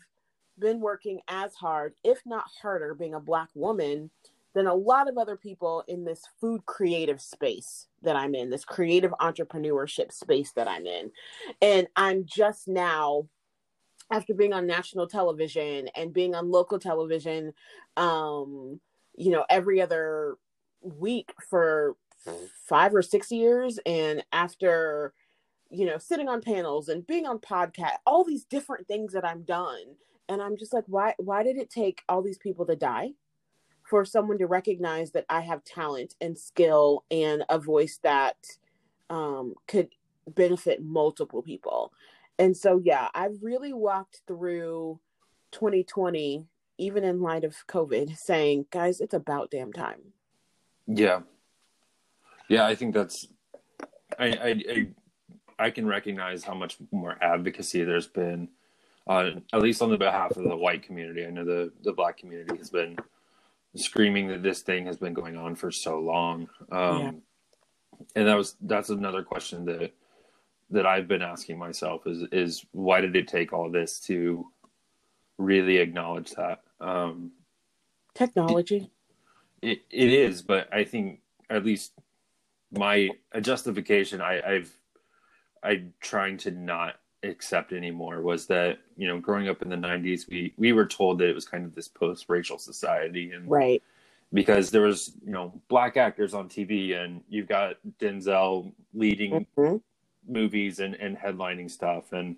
[0.58, 4.10] been working as hard, if not harder, being a Black woman
[4.54, 8.64] than a lot of other people in this food creative space that I'm in, this
[8.64, 11.10] creative entrepreneurship space that I'm in.
[11.60, 13.28] And I'm just now
[14.10, 17.52] after being on national television and being on local television
[17.96, 18.78] um
[19.16, 20.36] you know every other
[20.82, 21.96] week for
[22.68, 25.12] 5 or 6 years and after
[25.70, 29.42] you know sitting on panels and being on podcast all these different things that I'm
[29.42, 29.96] done
[30.28, 33.10] and I'm just like why why did it take all these people to die
[33.92, 38.36] for someone to recognize that I have talent and skill and a voice that
[39.10, 39.90] um, could
[40.26, 41.92] benefit multiple people.
[42.38, 44.98] And so, yeah, I've really walked through
[45.50, 46.46] 2020,
[46.78, 50.00] even in light of COVID, saying, guys, it's about damn time.
[50.86, 51.20] Yeah.
[52.48, 53.26] Yeah, I think that's,
[54.18, 54.86] I, I, I,
[55.66, 58.48] I can recognize how much more advocacy there's been,
[59.06, 61.26] uh, at least on the behalf of the white community.
[61.26, 62.96] I know the, the black community has been
[63.74, 66.48] screaming that this thing has been going on for so long.
[66.70, 67.12] Um, yeah.
[68.16, 69.92] And that was that's another question that
[70.70, 74.46] that I've been asking myself is is why did it take all this to
[75.38, 76.62] really acknowledge that?
[76.80, 77.32] Um,
[78.14, 78.90] Technology.
[79.60, 81.92] It, it, it is, but I think at least
[82.72, 84.72] my a justification I, I've
[85.62, 90.28] I'm trying to not accept anymore was that you know growing up in the 90s
[90.28, 93.82] we we were told that it was kind of this post-racial society and right
[94.32, 99.76] because there was you know black actors on TV and you've got Denzel leading mm-hmm.
[100.26, 102.36] movies and, and headlining stuff and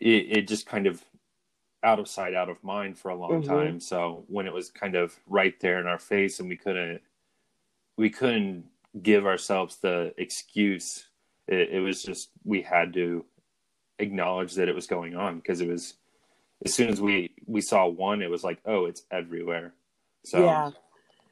[0.00, 1.02] it, it just kind of
[1.84, 3.52] out of sight out of mind for a long mm-hmm.
[3.52, 7.00] time so when it was kind of right there in our face and we couldn't
[7.96, 8.64] we couldn't
[9.02, 11.06] give ourselves the excuse
[11.46, 13.24] it, it was just we had to
[13.98, 15.94] acknowledge that it was going on because it was
[16.64, 19.72] as soon as we we saw one it was like oh it's everywhere
[20.24, 20.70] so yeah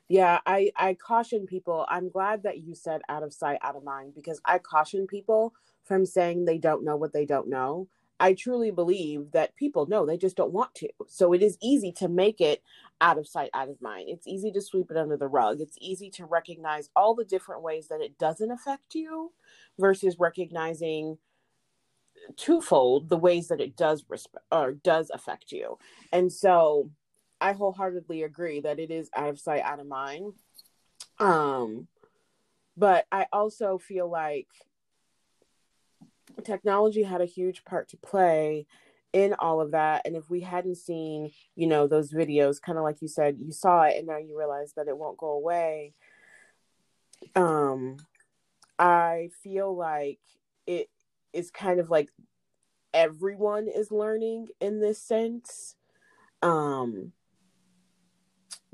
[0.09, 1.87] yeah, I I caution people.
[1.89, 5.55] I'm glad that you said out of sight, out of mind because I caution people
[5.85, 7.89] from saying they don't know what they don't know.
[8.21, 10.89] I truly believe that people know they just don't want to.
[11.09, 12.63] So it is easy to make it
[13.01, 14.09] out of sight, out of mind.
[14.09, 15.61] It's easy to sweep it under the rug.
[15.61, 19.33] It's easy to recognize all the different ways that it doesn't affect you
[19.79, 21.19] versus recognizing
[22.37, 25.79] twofold the ways that it does resp- or does affect you.
[26.13, 26.91] And so
[27.41, 30.35] I wholeheartedly agree that it is out of sight, out of mind.
[31.19, 31.89] Um,
[32.77, 34.49] but I also feel like
[36.45, 38.67] technology had a huge part to play
[39.13, 40.03] in all of that.
[40.05, 43.53] And if we hadn't seen, you know, those videos, kind of like you said, you
[43.53, 45.95] saw it and now you realize that it won't go away.
[47.37, 47.97] Um,
[48.79, 50.19] I feel like
[50.67, 50.89] it
[51.35, 52.11] is kind of like
[52.95, 55.75] everyone is learning in this sense.
[56.43, 57.13] Um,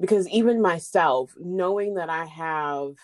[0.01, 2.95] because even myself knowing that i have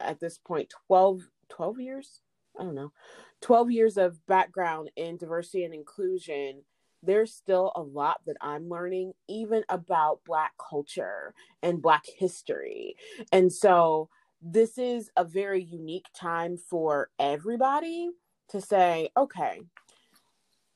[0.00, 2.20] at this point 12 12 years?
[2.58, 2.92] I don't know.
[3.40, 6.62] 12 years of background in diversity and inclusion
[7.02, 12.96] there's still a lot that i'm learning even about black culture and black history.
[13.32, 14.10] And so
[14.42, 18.10] this is a very unique time for everybody
[18.50, 19.60] to say okay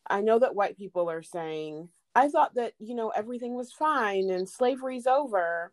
[0.09, 4.31] i know that white people are saying I thought that, you know, everything was fine
[4.31, 5.73] and slavery's over.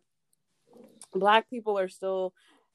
[1.14, 2.34] Black people are still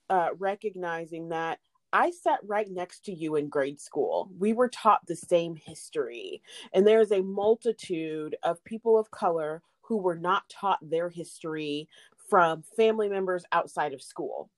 [0.09, 1.59] uh, recognizing that
[1.91, 4.29] I sat right next to you in grade school.
[4.37, 6.41] We were taught the same history.
[6.73, 11.89] And there's a multitude of people of color who were not taught their history
[12.29, 14.49] from family members outside of school.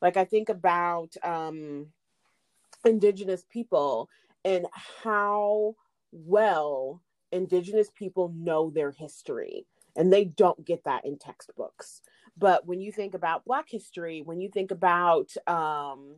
[0.00, 1.86] Like, I think about um,
[2.84, 4.08] Indigenous people
[4.44, 4.66] and
[5.04, 5.74] how
[6.12, 9.66] well indigenous people know their history.
[9.96, 12.00] And they don't get that in textbooks.
[12.36, 16.16] But when you think about black history when you think about um,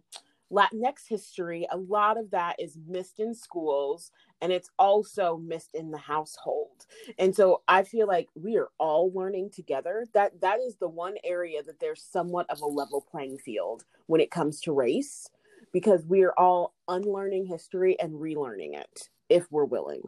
[0.53, 5.91] latinx history a lot of that is missed in schools and it's also missed in
[5.91, 6.87] the household.
[7.19, 10.07] And so i feel like we are all learning together.
[10.15, 14.21] That that is the one area that there's somewhat of a level playing field when
[14.21, 15.29] it comes to race
[15.77, 20.01] because we are all unlearning history and relearning it if we're willing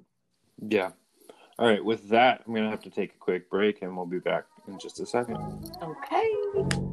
[0.67, 0.91] yeah.
[1.59, 1.85] All right.
[1.85, 4.45] With that, I'm going to have to take a quick break and we'll be back
[4.67, 5.37] in just a second.
[5.83, 6.88] Okay.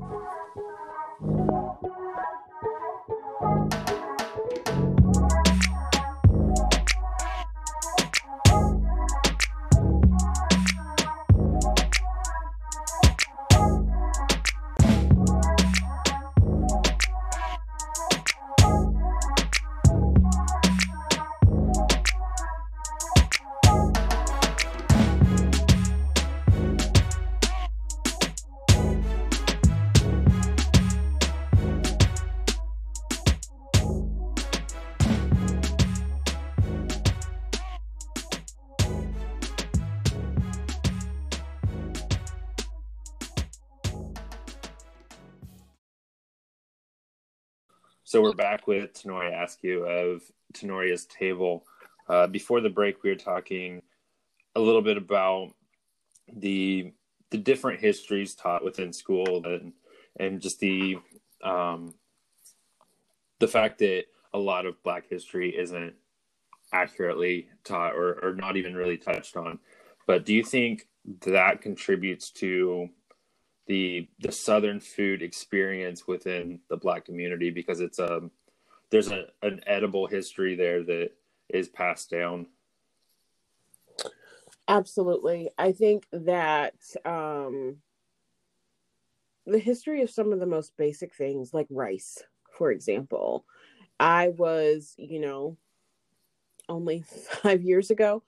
[48.16, 50.22] So we're back with Tenoria Askew of
[50.54, 51.66] Tenoria's Table.
[52.08, 53.82] Uh, before the break, we were talking
[54.56, 55.54] a little bit about
[56.32, 56.94] the
[57.32, 59.74] the different histories taught within school and
[60.18, 60.96] and just the
[61.44, 61.94] um,
[63.40, 65.94] the fact that a lot of Black history isn't
[66.72, 69.60] accurately taught or, or not even really touched on.
[70.08, 70.88] But do you think
[71.26, 72.88] that contributes to
[73.68, 78.32] the the southern food experience within the black community because it's a um,
[78.92, 81.12] there's a, an edible history there that
[81.50, 82.48] is passed down.
[84.68, 85.50] Absolutely.
[85.58, 87.78] I think that um
[89.48, 92.22] the history of some of the most basic things like rice
[92.58, 93.46] for example.
[94.00, 95.58] I was you know
[96.70, 97.04] only
[97.42, 98.24] five years ago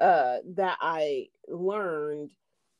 [0.00, 2.30] uh that i learned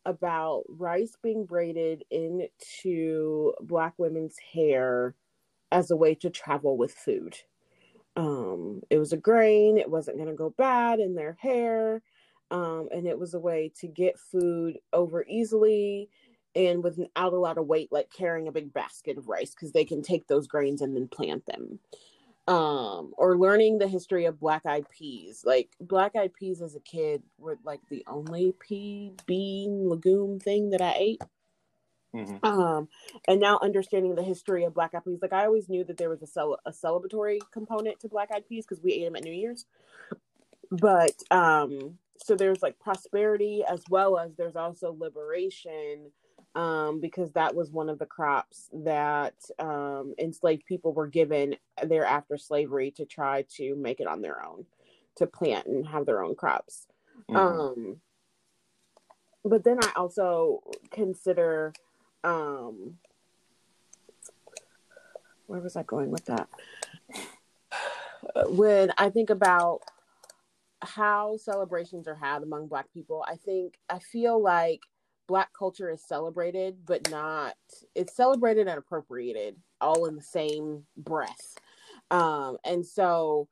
[0.07, 5.14] about rice being braided into black women's hair
[5.70, 7.36] as a way to travel with food.
[8.16, 12.03] um, it was a grain, it wasn't going to go bad in their hair.
[12.51, 16.11] Um, and it was a way to get food over easily
[16.57, 19.84] and without a lot of weight, like carrying a big basket of rice, because they
[19.84, 21.78] can take those grains and then plant them.
[22.51, 25.44] Um, or learning the history of black eyed peas.
[25.44, 30.70] Like black eyed peas as a kid were like the only pea bean legume thing
[30.70, 31.22] that I ate.
[32.14, 32.44] Mm-hmm.
[32.44, 32.88] Um,
[33.28, 36.11] and now understanding the history of black eyed peas, like I always knew that there
[36.11, 39.22] was a, cel- a celebratory component to black eyed peas because we ate them at
[39.22, 39.66] New Year's.
[40.72, 46.11] But um, so there's like prosperity as well as there's also liberation
[46.55, 52.05] um, because that was one of the crops that um, enslaved people were given there
[52.05, 54.66] after slavery to try to make it on their own,
[55.16, 56.86] to plant and have their own crops.
[57.30, 57.36] Mm-hmm.
[57.36, 58.01] Um,
[59.44, 61.72] but then I also consider,
[62.24, 62.98] um,
[65.46, 66.48] where was I going with that?
[68.48, 69.80] When I think about
[70.82, 74.80] how celebrations are had among Black people, I think I feel like
[75.31, 77.55] black culture is celebrated but not
[77.95, 81.57] it's celebrated and appropriated all in the same breath.
[82.11, 83.49] Um, and so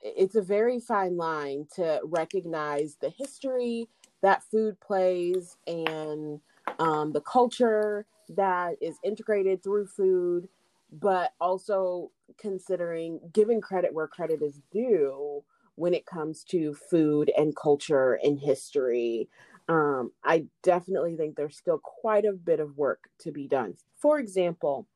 [0.00, 3.88] it's a very fine line to recognize the history
[4.22, 6.40] that food plays and
[6.80, 10.48] um, the culture that is integrated through food
[10.90, 15.44] but also considering giving credit where credit is due
[15.76, 19.28] when it comes to food and culture and history
[19.70, 23.76] um, I definitely think there's still quite a bit of work to be done.
[23.98, 24.88] For example,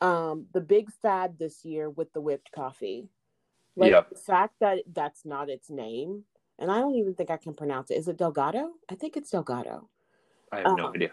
[0.00, 3.08] um, the big fad this year with the whipped coffee.
[3.76, 4.10] Like yep.
[4.10, 6.24] the fact that that's not its name,
[6.58, 7.98] and I don't even think I can pronounce it.
[7.98, 8.72] Is it Delgado?
[8.90, 9.88] I think it's Delgado.
[10.50, 11.12] I have um, no idea.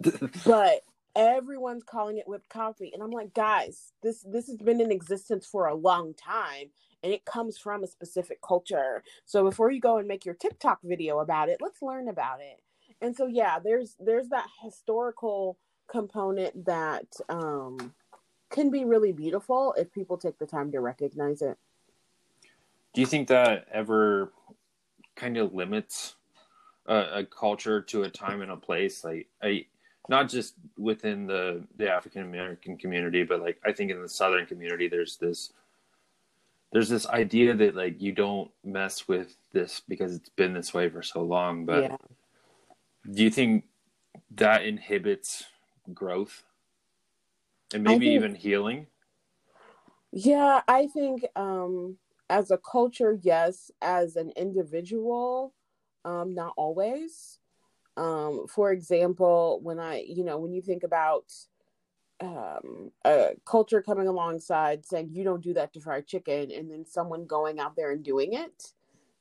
[0.46, 0.80] but
[1.16, 5.46] everyone's calling it whipped coffee, and I'm like, guys, this this has been in existence
[5.46, 6.70] for a long time,
[7.02, 9.02] and it comes from a specific culture.
[9.24, 12.60] So before you go and make your TikTok video about it, let's learn about it.
[13.00, 17.94] And so yeah, there's there's that historical component that um
[18.50, 21.58] can be really beautiful if people take the time to recognize it.
[22.94, 24.32] Do you think that ever
[25.16, 26.14] kind of limits
[26.86, 29.02] a, a culture to a time and a place?
[29.02, 29.66] Like, I,
[30.08, 34.46] not just within the the African American community, but like I think in the Southern
[34.46, 35.52] community, there's this
[36.74, 40.88] there's this idea that like you don't mess with this because it's been this way
[40.88, 41.96] for so long but yeah.
[43.12, 43.64] do you think
[44.34, 45.44] that inhibits
[45.94, 46.42] growth?
[47.72, 48.88] And maybe think, even healing?
[50.12, 51.96] Yeah i think um
[52.28, 53.70] as a culture yes.
[53.80, 55.54] As an individual
[56.04, 57.38] um not always
[57.96, 61.32] um for example when i you know when you think about
[62.20, 66.86] um, a culture coming alongside saying you don't do that to fried chicken and then
[66.86, 68.72] someone going out there and doing it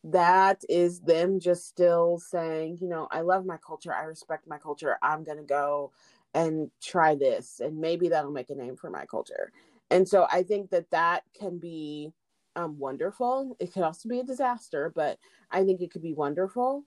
[0.03, 3.93] that is them just still saying you know i love my culture.
[3.93, 4.97] I respect my culture.
[5.01, 5.91] I'm to go
[6.34, 9.51] and try this and maybe that'll make a name for my culture.
[9.91, 12.11] And so i think that that can be
[12.55, 13.55] um, wonderful.
[13.59, 15.17] It could also be a disaster but
[15.51, 16.84] i think it could be wonderful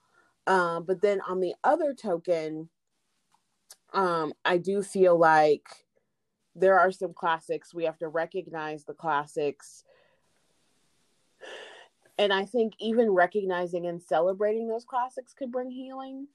[0.46, 2.68] um, but then on the other token
[3.92, 5.66] um, i do feel like
[6.56, 7.74] there are some classics.
[7.74, 9.84] We have to recognize the classics.
[12.18, 16.28] And I think even recognizing and celebrating those classics could bring healing.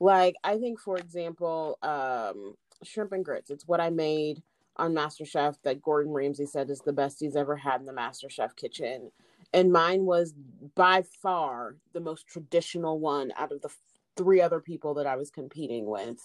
[0.00, 2.54] Like, I think, for example, um,
[2.84, 4.42] shrimp and grits, it's what I made
[4.76, 8.56] on MasterChef that Gordon Ramsay said is the best he's ever had in the MasterChef
[8.56, 9.10] kitchen.
[9.54, 10.34] And mine was
[10.74, 13.70] by far the most traditional one out of the
[14.16, 16.20] three other people that I was competing with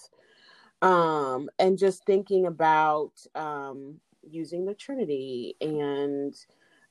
[0.82, 6.34] um, and just thinking about um, using the Trinity and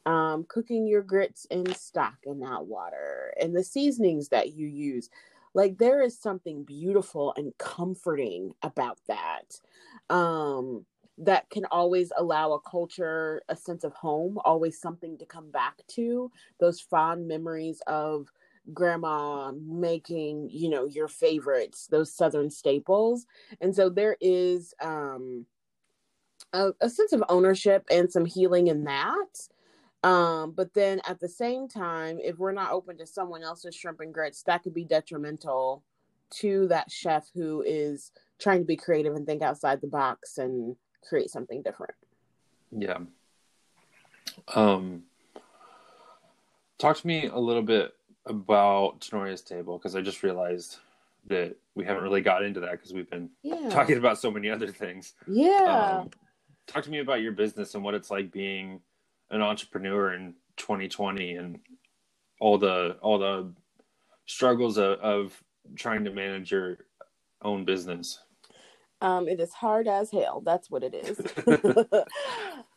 [0.05, 5.09] um, cooking your grits in stock and not water and the seasonings that you use.
[5.53, 9.59] Like there is something beautiful and comforting about that.
[10.09, 10.85] Um,
[11.20, 15.82] that can always allow a culture a sense of home, always something to come back
[15.89, 18.28] to, those fond memories of
[18.74, 23.26] grandma making you know your favorites those southern staples.
[23.61, 25.45] And so there is um
[26.53, 29.49] a, a sense of ownership and some healing in that.
[30.03, 34.01] Um but then at the same time if we're not open to someone else's shrimp
[34.01, 35.84] and grits that could be detrimental
[36.32, 40.76] to that chef who is trying to be creative and think outside the box and
[41.08, 41.93] create something different
[42.72, 42.97] yeah
[44.56, 45.04] um
[46.80, 47.93] talk to me a little bit
[48.26, 50.78] about Tenoria's table because I just realized
[51.28, 53.70] that we haven't really got into that because we've been yeah.
[53.70, 55.14] talking about so many other things.
[55.28, 56.00] Yeah.
[56.02, 56.10] Um,
[56.66, 58.82] talk to me about your business and what it's like being
[59.30, 61.60] an entrepreneur in 2020 and
[62.39, 63.52] all the all the
[64.26, 65.43] struggles of, of
[65.76, 66.78] trying to manage your
[67.41, 68.20] own business?
[69.02, 70.41] Um, it is hard as hell.
[70.45, 71.20] That's what it is.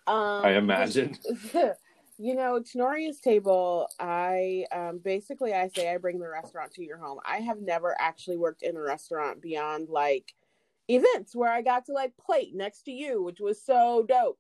[0.07, 1.17] um, I imagine.
[2.19, 3.89] you know, Tenoria's table.
[3.99, 7.19] I um, basically I say I bring the restaurant to your home.
[7.25, 10.33] I have never actually worked in a restaurant beyond like
[10.89, 14.39] events where I got to like plate next to you, which was so dope.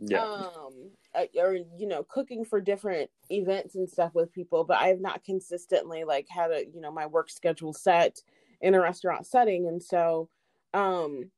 [0.00, 0.24] Yeah.
[0.24, 0.90] Um,
[1.36, 5.24] or you know, cooking for different events and stuff with people, but I have not
[5.24, 8.18] consistently like had a you know my work schedule set
[8.60, 10.28] in a restaurant setting, and so
[10.74, 11.30] um,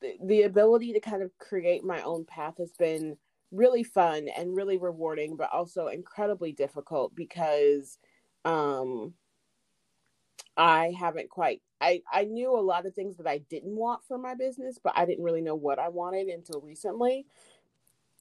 [0.00, 3.16] the, the ability to kind of create my own path has been
[3.52, 7.98] really fun and really rewarding, but also incredibly difficult because
[8.44, 9.14] um,
[10.56, 14.18] I haven't quite I I knew a lot of things that I didn't want for
[14.18, 17.26] my business, but I didn't really know what I wanted until recently.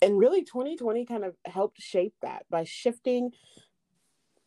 [0.01, 3.31] And really 2020 kind of helped shape that by shifting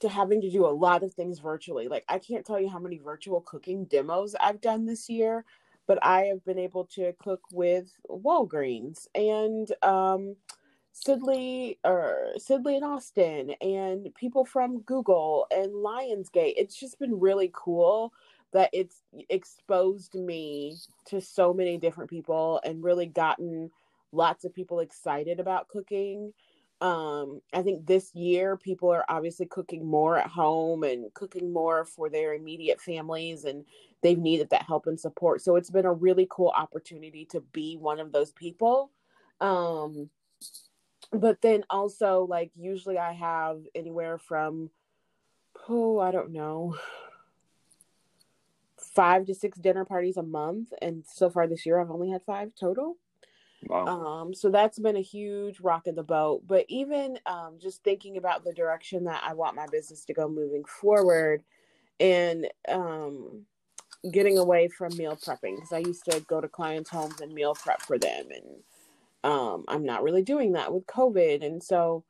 [0.01, 1.88] to having to do a lot of things virtually.
[1.88, 5.44] Like I can't tell you how many virtual cooking demos I've done this year,
[5.89, 10.36] but I have been able to cook with Walgreens and um
[10.95, 16.55] Sidley or Sidley and Austin and people from Google and Lionsgate.
[16.59, 18.12] It's just been really cool
[18.53, 20.76] that it's exposed me
[21.07, 23.70] to so many different people and really gotten
[24.12, 26.34] lots of people excited about cooking.
[26.81, 31.85] Um, I think this year people are obviously cooking more at home and cooking more
[31.85, 33.64] for their immediate families and
[34.03, 35.43] they've needed that help and support.
[35.43, 38.93] So it's been a really cool opportunity to be one of those people.
[39.41, 40.11] Um,
[41.12, 44.70] but then also like usually I have anywhere from
[45.68, 46.76] oh I don't know
[48.76, 52.22] five to six dinner parties a month and so far this year I've only had
[52.24, 52.97] five total.
[53.67, 53.87] Wow.
[53.87, 56.43] Um, so that's been a huge rock in the boat.
[56.47, 60.29] But even um, just thinking about the direction that I want my business to go
[60.29, 61.43] moving forward
[62.01, 63.45] and um,
[64.13, 67.55] getting away from meal prepping because I used to go to clients' homes and meal
[67.55, 68.45] prep for them and
[69.25, 71.45] um, I'm not really doing that with COVID.
[71.45, 72.05] And so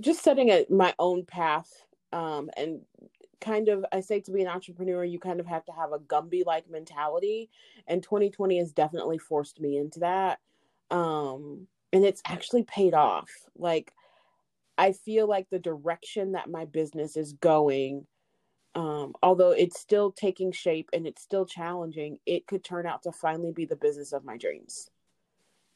[0.00, 1.70] just setting a, my own path
[2.12, 2.80] um, and
[3.40, 5.98] kind of, I say to be an entrepreneur, you kind of have to have a
[5.98, 7.50] Gumby like mentality.
[7.86, 10.38] And 2020 has definitely forced me into that.
[10.90, 13.30] Um, and it's actually paid off.
[13.56, 13.92] Like,
[14.78, 18.06] I feel like the direction that my business is going,
[18.74, 23.12] um, although it's still taking shape and it's still challenging, it could turn out to
[23.12, 24.90] finally be the business of my dreams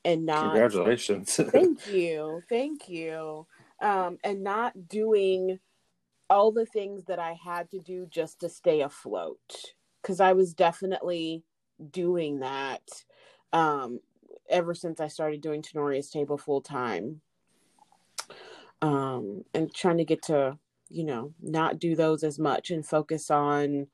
[0.04, 3.46] and not congratulations thank you thank you
[3.82, 5.58] um and not doing
[6.30, 10.54] all the things that i had to do just to stay afloat because i was
[10.54, 11.42] definitely
[11.90, 12.82] doing that
[13.52, 14.00] um
[14.48, 17.20] ever since i started doing tenoria's table full time.
[18.82, 20.58] Um and trying to get to
[20.88, 23.88] you know not do those as much and focus on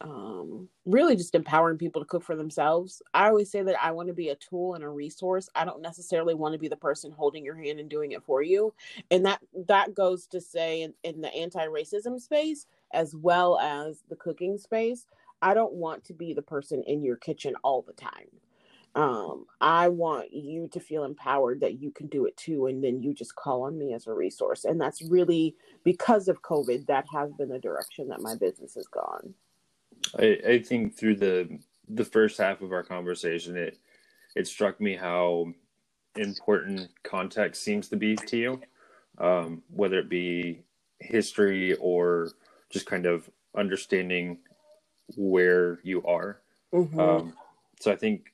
[0.00, 3.02] um, really just empowering people to cook for themselves.
[3.14, 5.48] I always say that I want to be a tool and a resource.
[5.54, 8.42] I don't necessarily want to be the person holding your hand and doing it for
[8.42, 8.72] you.
[9.10, 14.16] And that that goes to say in, in the anti-racism space as well as the
[14.16, 15.06] cooking space.
[15.42, 18.28] I don't want to be the person in your kitchen all the time.
[18.94, 23.02] Um, I want you to feel empowered that you can do it too, and then
[23.02, 24.64] you just call on me as a resource.
[24.64, 28.86] And that's really because of COVID, that has been the direction that my business has
[28.88, 29.34] gone.
[30.18, 33.78] I, I think through the the first half of our conversation, it
[34.36, 35.46] it struck me how
[36.16, 38.60] important context seems to be to you,
[39.18, 40.62] um, whether it be
[41.00, 42.30] history or
[42.70, 44.38] just kind of understanding
[45.16, 46.40] where you are.
[46.72, 47.00] Mm-hmm.
[47.00, 47.32] Um,
[47.80, 48.32] so I think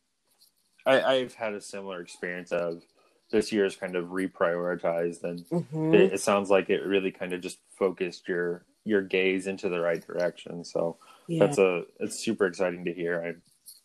[0.86, 2.82] I, I've had a similar experience of
[3.30, 5.94] this year is kind of reprioritized, and mm-hmm.
[5.94, 9.80] it, it sounds like it really kind of just focused your your gaze into the
[9.80, 10.64] right direction.
[10.64, 10.98] So
[11.28, 11.46] yeah.
[11.46, 13.36] that's a it's super exciting to hear.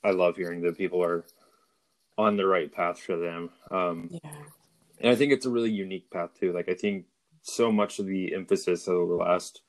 [0.03, 1.25] I I love hearing that people are
[2.17, 3.49] on the right path for them.
[3.71, 4.31] Um, yeah.
[5.01, 6.51] And I think it's a really unique path too.
[6.51, 7.05] Like I think
[7.41, 9.61] so much of the emphasis over the last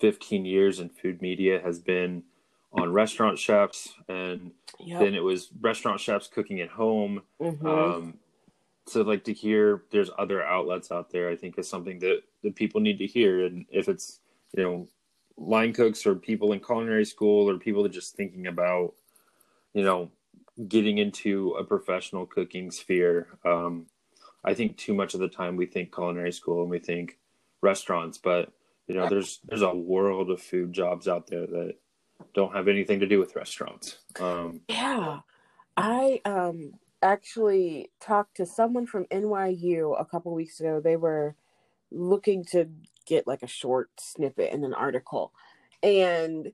[0.00, 2.24] 15 years in food media has been
[2.72, 4.50] on restaurant chefs and
[4.80, 5.00] yep.
[5.00, 7.66] then it was restaurant chefs cooking at home mm-hmm.
[7.66, 8.14] um,
[8.86, 12.56] so like to hear there's other outlets out there i think is something that that
[12.56, 14.18] people need to hear and if it's
[14.56, 14.88] you know
[15.36, 18.94] line cooks or people in culinary school or people that are just thinking about
[19.72, 20.10] you know
[20.68, 23.86] getting into a professional cooking sphere um,
[24.44, 27.18] i think too much of the time we think culinary school and we think
[27.62, 28.52] restaurants but
[28.86, 31.74] you know there's there's a world of food jobs out there that
[32.32, 33.98] don't have anything to do with restaurants.
[34.20, 35.20] Um, yeah.
[35.76, 40.80] I um actually talked to someone from nyu a couple weeks ago.
[40.80, 41.34] They were
[41.90, 42.68] looking to
[43.06, 45.32] get like a short snippet in an article,
[45.82, 46.52] and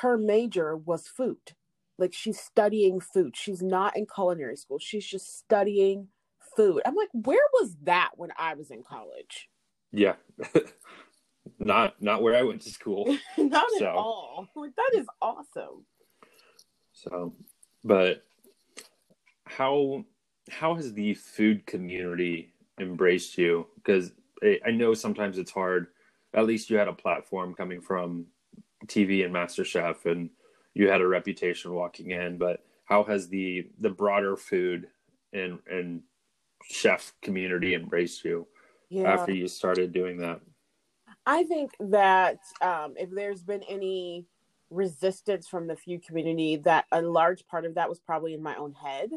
[0.00, 1.52] her major was food.
[1.98, 3.36] Like she's studying food.
[3.36, 4.78] She's not in culinary school.
[4.78, 6.08] She's just studying
[6.56, 6.82] food.
[6.84, 9.48] I'm like, where was that when I was in college?
[9.92, 10.14] Yeah.
[11.58, 13.16] not not where I went to school.
[13.38, 13.86] not so.
[13.86, 14.48] at all.
[14.56, 15.84] Like that is awesome.
[16.92, 17.34] So,
[17.84, 18.24] but
[19.46, 20.04] how
[20.50, 23.68] how has the food community embraced you?
[23.76, 24.12] Because
[24.42, 25.88] I know sometimes it's hard.
[26.34, 28.26] At least you had a platform coming from
[28.86, 30.30] TV and MasterChef, and
[30.74, 32.38] you had a reputation walking in.
[32.38, 34.88] But how has the the broader food
[35.32, 36.02] and and
[36.68, 38.46] chef community embraced you
[38.88, 39.12] yeah.
[39.12, 40.40] after you started doing that?
[41.26, 44.26] I think that um, if there's been any
[44.70, 48.56] resistance from the food community, that a large part of that was probably in my
[48.56, 49.10] own head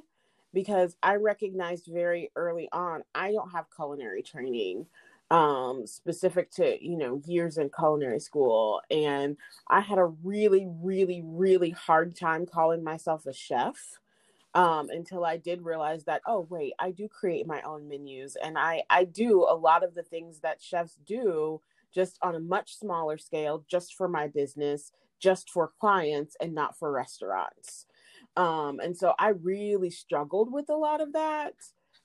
[0.53, 4.85] because I recognized very early on I don't have culinary training
[5.29, 9.35] um specific to you know years in culinary school and
[9.67, 13.99] i had a really really really hard time calling myself a chef
[14.53, 18.57] um until i did realize that oh wait i do create my own menus and
[18.57, 21.59] i i do a lot of the things that chefs do
[21.93, 26.77] just on a much smaller scale just for my business just for clients and not
[26.77, 27.87] for restaurants.
[28.35, 31.53] Um and so i really struggled with a lot of that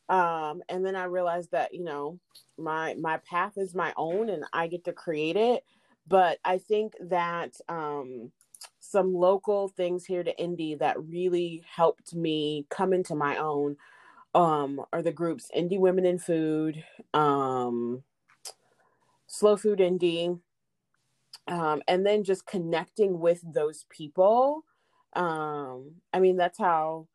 [0.09, 2.19] um and then i realized that you know
[2.59, 5.65] my my path is my own and i get to create it.
[6.09, 8.33] But i think that um
[8.81, 13.77] some local things here to indy that really helped me come into my own
[14.35, 16.83] um are the groups Indy women in food
[17.15, 18.03] um
[19.27, 20.35] slow food Indy
[21.49, 24.65] um and then just connecting with those people.
[25.15, 27.09] Um i mean that's how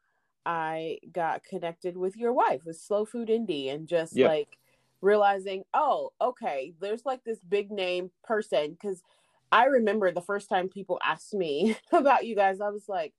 [0.47, 4.29] I got connected with your wife with Slow Food Indy and just yeah.
[4.29, 4.57] like
[5.01, 8.77] realizing, oh, okay, there's like this big name person.
[8.81, 9.03] Cause
[9.51, 13.13] I remember the first time people asked me about you guys, I was like,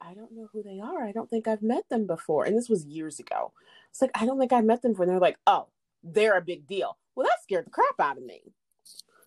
[0.00, 1.04] I don't know who they are.
[1.04, 2.46] I don't think I've met them before.
[2.46, 3.52] And this was years ago.
[3.90, 5.04] It's like, I don't think I've met them before.
[5.04, 5.66] And they're like, oh,
[6.02, 6.96] they're a big deal.
[7.14, 8.40] Well, that scared the crap out of me.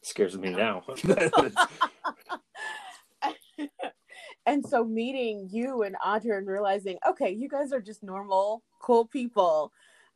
[0.02, 0.84] Scares me now.
[4.46, 9.06] and so meeting you and Audra and realizing, okay, you guys are just normal, cool
[9.06, 9.72] people.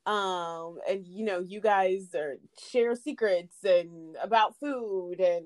[0.06, 2.36] Um, and you know, you guys are
[2.72, 5.46] share secrets and about food and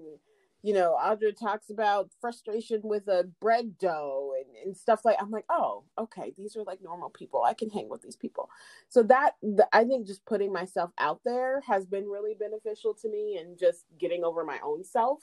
[0.64, 5.30] you know, Audra talks about frustration with a bread dough and, and stuff like I'm
[5.30, 7.44] like, oh, okay, these are like normal people.
[7.44, 8.50] I can hang with these people.
[8.88, 13.10] So that the, I think just putting myself out there has been really beneficial to
[13.10, 15.20] me and just getting over my own self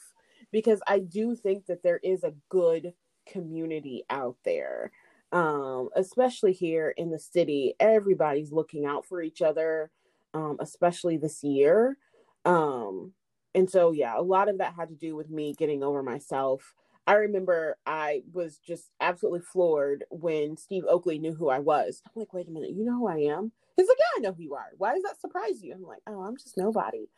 [0.53, 2.93] because I do think that there is a good
[3.31, 4.93] community out there.
[5.33, 9.91] Um, especially here in the city everybody's looking out for each other
[10.35, 11.97] um, especially this year.
[12.45, 13.13] Um,
[13.55, 16.75] and so yeah a lot of that had to do with me getting over myself.
[17.07, 22.03] I remember i was just absolutely floored when steve oakley knew who i was.
[22.07, 23.53] I'm like wait a minute you know who i am?
[23.77, 24.71] He's like yeah i know who you are.
[24.79, 25.75] Why does that surprise you?
[25.75, 27.09] I'm like oh i'm just nobody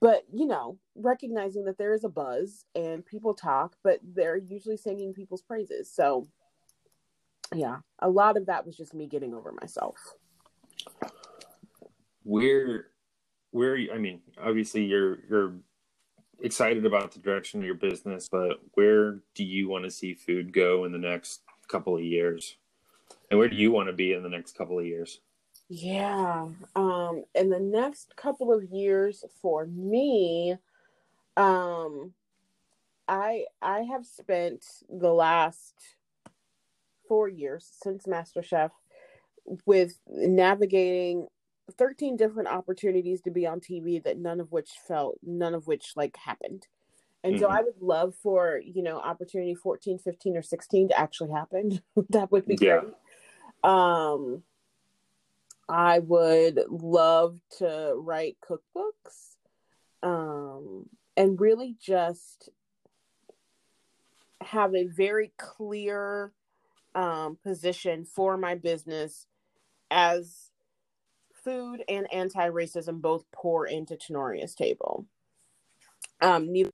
[0.00, 4.76] but you know recognizing that there is a buzz and people talk but they're usually
[4.76, 5.90] singing people's praises.
[5.92, 6.28] So
[7.54, 9.96] yeah a lot of that was just me getting over myself.
[12.22, 12.86] Where
[13.52, 15.54] where i mean obviously you're you're
[16.42, 20.52] excited about the direction of your business but where do you want to see food
[20.52, 22.56] go in the next couple of years?
[23.30, 25.20] And where do you want to be in the next couple of years
[25.72, 26.48] yeah.
[26.74, 30.56] Um, in the next couple of years for me,
[31.36, 32.12] um,
[33.06, 35.74] I I have spent the last
[37.06, 38.70] four years since MasterChef
[39.64, 41.28] with navigating
[41.78, 45.92] 13 different opportunities to be on TV that none of which felt none of which
[45.94, 46.66] like happened.
[47.22, 47.42] And mm-hmm.
[47.42, 51.80] so I would love for, you know, opportunity 14, 15 or 16 to actually happen.
[52.08, 52.80] that would be yeah.
[52.80, 52.92] great.
[53.62, 54.42] Um
[55.70, 59.36] I would love to write cookbooks
[60.02, 62.48] um, and really just
[64.40, 66.32] have a very clear
[66.96, 69.28] um, position for my business
[69.92, 70.50] as
[71.44, 75.06] food and anti-racism both pour into Tenoria's table.
[76.20, 76.70] Um, neither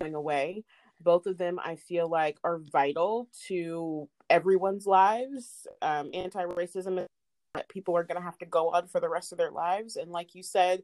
[0.00, 0.62] going away.
[1.00, 5.66] Both of them, I feel like, are vital to everyone's lives.
[5.82, 7.04] Um, anti-racism
[7.54, 9.96] that people are going to have to go on for the rest of their lives.
[9.96, 10.82] And like you said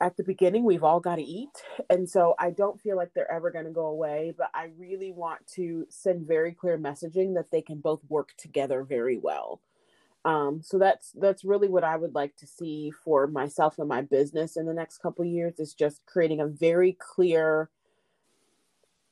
[0.00, 1.62] at the beginning, we've all got to eat.
[1.88, 5.12] And so I don't feel like they're ever going to go away, but I really
[5.12, 9.60] want to send very clear messaging that they can both work together very well.
[10.26, 14.02] Um, so that's that's really what I would like to see for myself and my
[14.02, 17.70] business in the next couple years is just creating a very clear,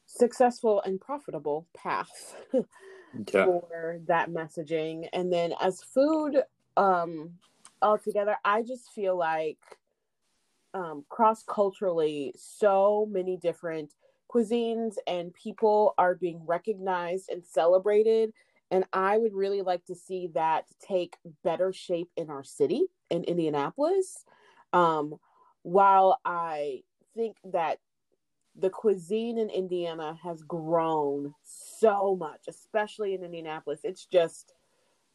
[0.04, 3.46] successful and profitable path yeah.
[3.46, 5.08] for that messaging.
[5.14, 6.42] And then as food
[6.78, 7.32] um
[7.82, 9.58] altogether, I just feel like
[10.74, 13.94] um cross culturally so many different
[14.32, 18.32] cuisines and people are being recognized and celebrated
[18.70, 23.24] and I would really like to see that take better shape in our city in
[23.24, 24.24] Indianapolis.
[24.72, 25.14] Um,
[25.62, 26.82] while I
[27.14, 27.78] think that
[28.54, 34.52] the cuisine in Indiana has grown so much, especially in Indianapolis, it's just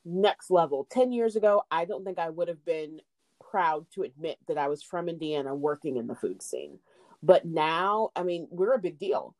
[0.06, 0.88] next level.
[0.90, 3.00] 10 years ago, I don't think I would have been
[3.40, 6.80] proud to admit that I was from Indiana working in the food scene.
[7.22, 9.36] But now, I mean, we're a big deal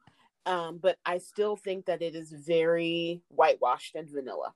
[0.46, 4.54] um, but I still think that it is very whitewashed and vanilla.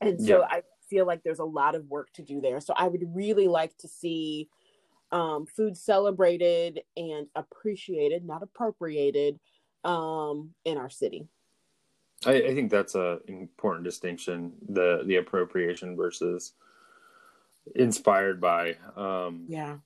[0.00, 0.46] And so yeah.
[0.48, 2.60] I feel like there's a lot of work to do there.
[2.60, 4.48] So I would really like to see
[5.12, 9.38] um, food celebrated and appreciated, not appropriated,
[9.84, 11.28] um, in our city.
[12.24, 16.52] I, I think that's a important distinction the the appropriation versus
[17.74, 18.76] inspired by.
[18.96, 19.76] Um, yeah.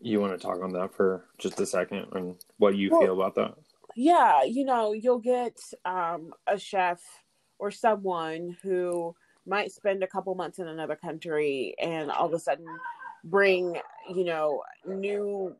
[0.00, 3.14] You want to talk on that for just a second and what you well, feel
[3.14, 3.54] about that?
[3.94, 7.00] yeah, you know, you'll get um, a chef
[7.58, 9.14] or someone who
[9.46, 12.66] might spend a couple months in another country and all of a sudden
[13.24, 13.76] bring,
[14.14, 15.54] you know, new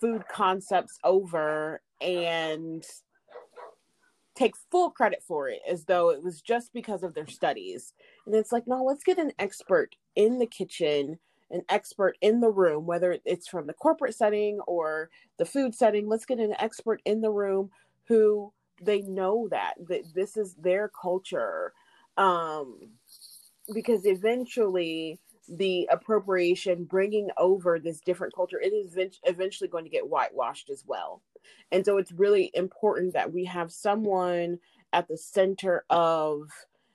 [0.00, 2.84] food concepts over and
[4.40, 7.92] take full credit for it as though it was just because of their studies.
[8.26, 11.18] And it's like, no, let's get an expert in the kitchen
[11.50, 16.08] an expert in the room, whether it's from the corporate setting or the food setting.
[16.08, 17.70] Let's get an expert in the room
[18.06, 21.72] who they know that that this is their culture,
[22.16, 22.78] um,
[23.74, 25.18] because eventually
[25.50, 30.84] the appropriation bringing over this different culture it is eventually going to get whitewashed as
[30.86, 31.22] well.
[31.72, 34.58] And so it's really important that we have someone
[34.92, 36.50] at the center of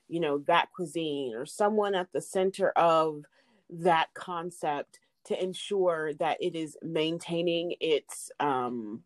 [0.08, 3.24] you know that cuisine or someone at the center of
[3.70, 9.01] that concept to ensure that it is maintaining its um,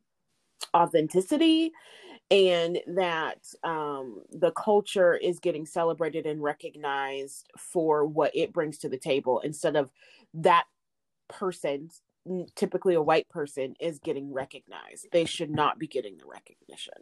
[0.75, 1.71] authenticity
[2.31, 8.89] and that um, the culture is getting celebrated and recognized for what it brings to
[8.89, 9.91] the table instead of
[10.33, 10.65] that
[11.27, 11.89] person
[12.55, 15.07] typically a white person is getting recognized.
[15.11, 16.93] They should not be getting the recognition.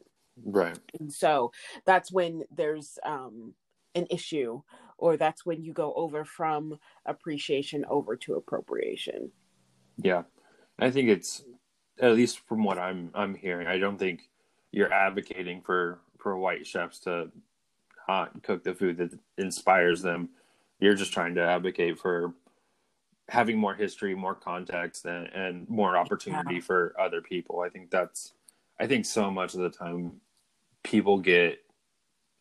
[0.46, 0.80] Right.
[1.00, 1.52] And so
[1.86, 3.54] that's when there's um,
[3.96, 4.62] an issue
[4.98, 9.32] or that's when you go over from appreciation over to appropriation.
[9.98, 10.24] Yeah.
[10.80, 11.44] I think it's
[12.00, 14.30] at least from what i'm i'm hearing i don't think
[14.72, 17.32] you're advocating for for white chefs to
[18.08, 20.30] not cook the food that inspires them
[20.80, 22.34] you're just trying to advocate for
[23.30, 26.62] having more history more context and, and more opportunity yeah.
[26.62, 28.34] for other people i think that's
[28.80, 30.12] i think so much of the time
[30.84, 31.60] people get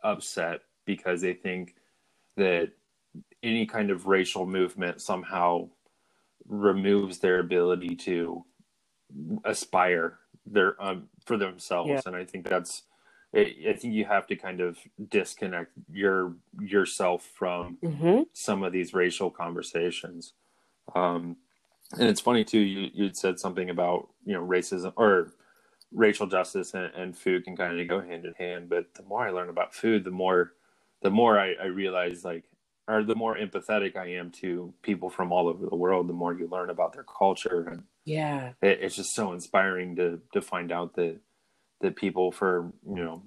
[0.02, 1.74] upset because they think
[2.36, 2.70] that
[3.42, 5.68] any kind of racial movement somehow
[6.48, 8.44] removes their ability to
[9.44, 12.00] aspire their um, for themselves yeah.
[12.06, 12.82] and i think that's
[13.34, 14.78] i think you have to kind of
[15.10, 18.22] disconnect your yourself from mm-hmm.
[18.32, 20.32] some of these racial conversations
[20.94, 21.36] um,
[21.98, 25.32] and it's funny too you you'd said something about you know racism or
[25.92, 29.26] racial justice and, and food can kind of go hand in hand but the more
[29.26, 30.52] i learn about food the more
[31.02, 32.44] the more I, I realize like
[32.88, 36.34] or the more empathetic I am to people from all over the world, the more
[36.34, 37.66] you learn about their culture.
[37.68, 41.18] And yeah, it, it's just so inspiring to to find out that
[41.82, 43.22] that people for you know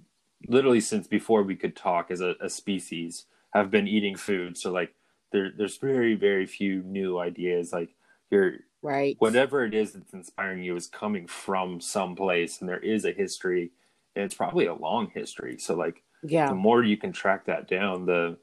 [0.48, 4.58] literally since before we could talk as a, a species have been eating food.
[4.58, 4.96] So like
[5.34, 7.74] there there's very very few new ideas.
[7.74, 7.96] Like
[8.32, 12.80] you're right whatever it is that's inspiring you is coming from some place, and there
[12.80, 13.72] is a history.
[14.16, 15.60] And it's probably a long history.
[15.60, 18.38] So like yeah the more you can track that down the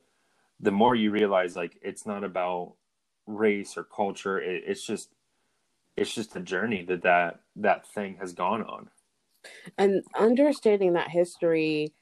[0.60, 2.74] the more you realize like it's not about
[3.26, 5.10] race or culture it, it's just
[5.96, 8.90] it's just a journey that that that thing has gone on.
[9.78, 11.92] And understanding that history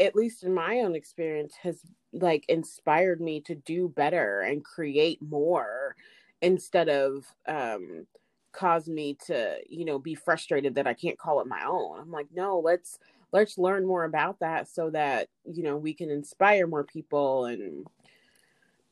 [0.00, 1.80] at least in my own experience has
[2.12, 5.94] like inspired me to do better and create more
[6.42, 8.06] instead of um
[8.52, 11.98] cause me to you know be frustrated that i can't call it my own.
[12.00, 12.98] I'm like no let's
[13.32, 17.86] let's learn more about that so that you know we can inspire more people and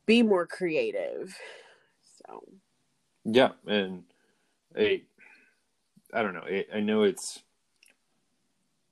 [0.05, 1.33] be more creative.
[2.27, 2.43] So.
[3.23, 4.03] Yeah and
[4.77, 5.01] i
[6.13, 6.45] i don't know.
[6.73, 7.41] I know it's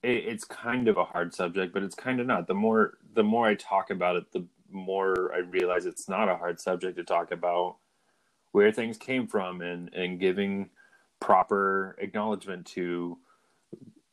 [0.04, 2.48] it, it's kind of a hard subject but it's kind of not.
[2.48, 6.38] The more the more i talk about it the more I realize it's not a
[6.38, 7.78] hard subject to talk about
[8.52, 10.70] where things came from and and giving
[11.20, 13.18] proper acknowledgement to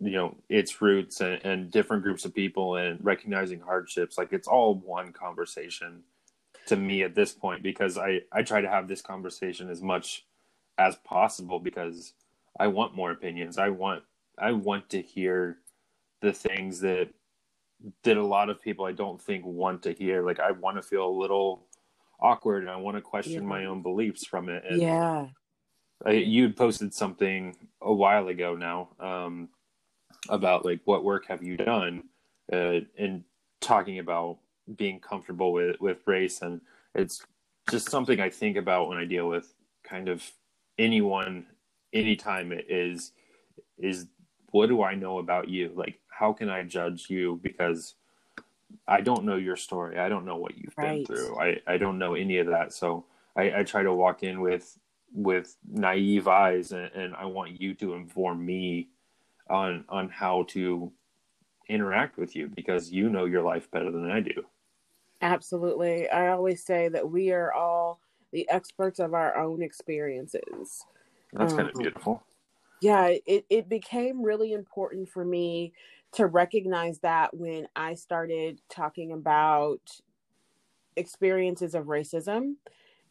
[0.00, 4.18] you know its roots and, and different groups of people and recognizing hardships.
[4.18, 6.02] Like it's all one conversation
[6.66, 10.26] to me at this point because I I try to have this conversation as much
[10.78, 12.12] as possible because
[12.58, 13.58] I want more opinions.
[13.58, 14.02] I want
[14.38, 15.58] I want to hear
[16.20, 17.08] the things that
[18.02, 20.22] that a lot of people I don't think want to hear.
[20.22, 21.66] Like I want to feel a little
[22.20, 23.48] awkward and I want to question yeah.
[23.48, 24.64] my own beliefs from it.
[24.68, 25.26] And yeah.
[26.04, 29.48] I, you'd posted something a while ago now um,
[30.28, 32.04] about like what work have you done
[32.52, 33.24] uh, and
[33.60, 34.38] talking about
[34.76, 36.60] being comfortable with with race and
[36.94, 37.24] it's
[37.70, 40.22] just something I think about when I deal with kind of
[40.78, 41.46] anyone
[41.92, 43.12] anytime it is
[43.78, 44.06] is
[44.50, 45.72] what do I know about you?
[45.74, 47.94] Like how can I judge you because
[48.86, 49.98] I don't know your story.
[49.98, 51.06] I don't know what you've right.
[51.06, 51.38] been through.
[51.38, 52.72] I, I don't know any of that.
[52.72, 53.06] So
[53.36, 54.78] I, I try to walk in with
[55.14, 58.88] with naive eyes and, and I want you to inform me
[59.48, 60.92] on on how to
[61.68, 64.44] interact with you because you know your life better than I do.
[65.20, 66.08] Absolutely.
[66.08, 68.00] I always say that we are all
[68.32, 70.84] the experts of our own experiences.
[71.32, 72.22] That's um, kind of beautiful.
[72.80, 75.72] Yeah, it, it became really important for me
[76.12, 79.80] to recognize that when I started talking about
[80.98, 82.56] experiences of racism.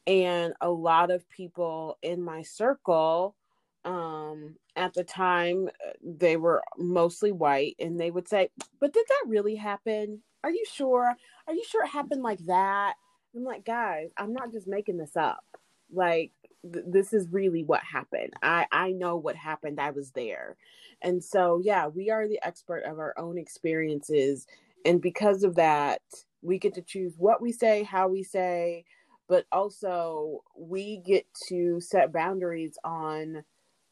[0.06, 3.36] And a lot of people in my circle
[3.84, 5.70] um, at the time,
[6.04, 8.50] they were mostly white, and they would say,
[8.80, 10.22] But did that really happen?
[10.44, 11.14] Are you sure?
[11.48, 12.96] Are you sure it happened like that?
[13.38, 15.46] I'm like, guys, I'm not just making this up.
[15.92, 16.32] Like,
[16.72, 18.34] th- this is really what happened.
[18.42, 19.80] I I know what happened.
[19.80, 20.58] I was there.
[21.02, 24.48] And so, yeah, we are the expert of our own experiences.
[24.86, 26.02] And because of that,
[26.42, 28.86] we get to choose what we say, how we say,
[29.28, 33.44] but also we get to set boundaries on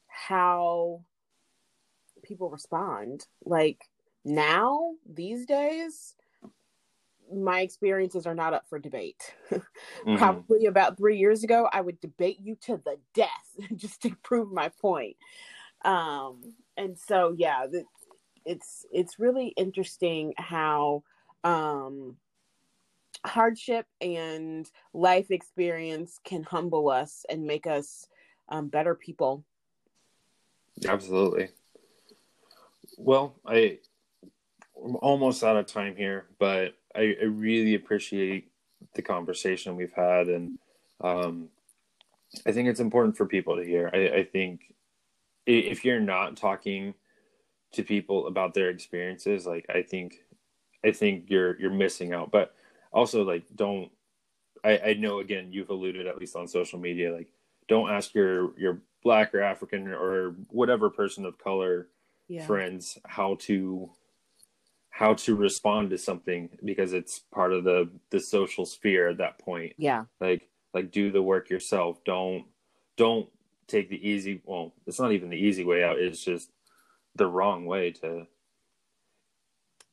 [0.07, 1.01] how
[2.23, 3.27] people respond.
[3.43, 3.81] Like
[4.23, 6.14] now, these days,
[7.33, 9.33] my experiences are not up for debate.
[9.51, 10.17] mm-hmm.
[10.17, 13.29] Probably about three years ago, I would debate you to the death
[13.75, 15.17] just to prove my point.
[15.83, 16.41] Um,
[16.77, 17.83] and so, yeah, the,
[18.45, 21.03] it's it's really interesting how
[21.43, 22.17] um,
[23.25, 28.07] hardship and life experience can humble us and make us
[28.49, 29.43] um, better people.
[30.87, 31.49] Absolutely.
[32.97, 33.79] Well, I
[34.83, 38.51] I'm almost out of time here, but I, I really appreciate
[38.93, 40.57] the conversation we've had, and
[41.01, 41.49] um,
[42.45, 43.89] I think it's important for people to hear.
[43.93, 44.73] I, I think
[45.45, 46.93] if you're not talking
[47.73, 50.15] to people about their experiences, like I think,
[50.83, 52.31] I think you're you're missing out.
[52.31, 52.55] But
[52.91, 53.91] also, like, don't.
[54.63, 57.27] I, I know again you've alluded at least on social media, like,
[57.67, 61.89] don't ask your your black or African or whatever person of color
[62.27, 62.45] yeah.
[62.45, 63.89] friends how to
[64.95, 69.37] how to respond to something because it's part of the the social sphere at that
[69.39, 69.73] point.
[69.77, 70.05] Yeah.
[70.21, 72.01] Like like do the work yourself.
[72.05, 72.45] Don't
[72.95, 73.27] don't
[73.67, 75.99] take the easy well it's not even the easy way out.
[75.99, 76.49] It's just
[77.13, 78.25] the wrong way to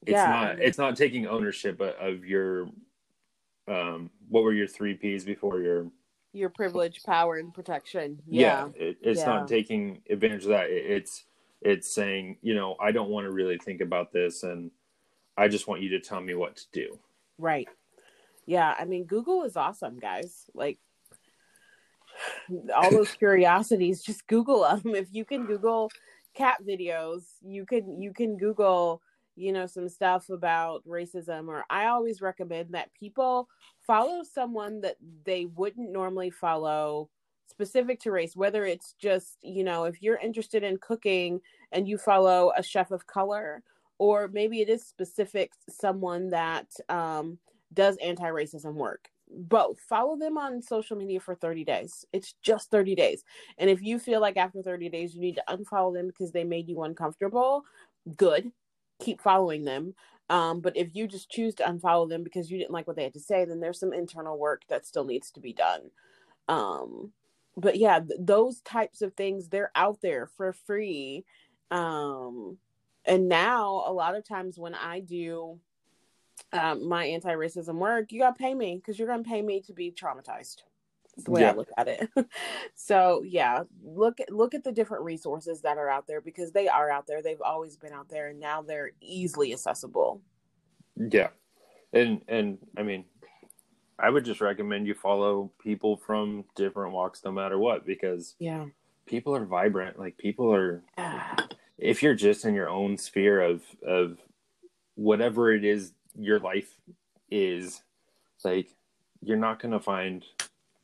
[0.02, 2.68] it's yeah, not it's not taking ownership of your
[3.66, 5.58] um what were your three p's before?
[5.58, 5.88] Your
[6.32, 8.22] your privilege power and protection.
[8.28, 8.86] Yeah, yeah.
[8.86, 9.26] it, it's yeah.
[9.26, 10.70] not taking advantage of that.
[10.70, 11.24] It, it's
[11.60, 14.72] it's saying you know i don't want to really think about this and
[15.36, 16.98] I just want you to tell me what to do.
[17.38, 17.68] Right.
[18.46, 18.74] Yeah.
[18.78, 20.44] I mean, Google is awesome, guys.
[20.54, 20.78] Like,
[22.74, 24.94] all those curiosities, just Google them.
[24.94, 25.90] If you can Google
[26.34, 29.00] cat videos, you can you can Google,
[29.36, 31.48] you know, some stuff about racism.
[31.48, 33.48] Or I always recommend that people
[33.86, 37.08] follow someone that they wouldn't normally follow
[37.48, 41.38] specific to race whether it's just you know if you're interested in cooking
[41.70, 43.62] and you follow a chef of color
[44.02, 47.38] or maybe it is specific someone that um,
[47.72, 49.08] does anti-racism work.
[49.30, 52.04] Both follow them on social media for 30 days.
[52.12, 53.22] It's just 30 days.
[53.58, 56.42] And if you feel like after 30 days you need to unfollow them because they
[56.42, 57.62] made you uncomfortable
[58.16, 58.50] good.
[59.00, 59.94] Keep following them.
[60.28, 63.04] Um, but if you just choose to unfollow them because you didn't like what they
[63.04, 65.92] had to say then there's some internal work that still needs to be done.
[66.48, 67.12] Um,
[67.56, 71.24] but yeah th- those types of things they're out there for free.
[71.70, 72.58] Um,
[73.04, 75.58] and now a lot of times when I do
[76.52, 79.90] um, my anti-racism work, you gotta pay me because you're gonna pay me to be
[79.90, 80.62] traumatized.
[81.14, 81.50] That's the way yeah.
[81.50, 82.08] I look at it.
[82.74, 86.68] so yeah, look at look at the different resources that are out there because they
[86.68, 87.22] are out there.
[87.22, 90.22] They've always been out there, and now they're easily accessible.
[90.96, 91.28] Yeah,
[91.92, 93.04] and and I mean,
[93.98, 98.66] I would just recommend you follow people from different walks, no matter what, because yeah,
[99.06, 99.98] people are vibrant.
[99.98, 100.82] Like people are.
[101.82, 104.18] If you're just in your own sphere of of
[104.94, 106.76] whatever it is your life
[107.30, 107.82] is,
[108.44, 108.68] like
[109.20, 110.24] you're not gonna find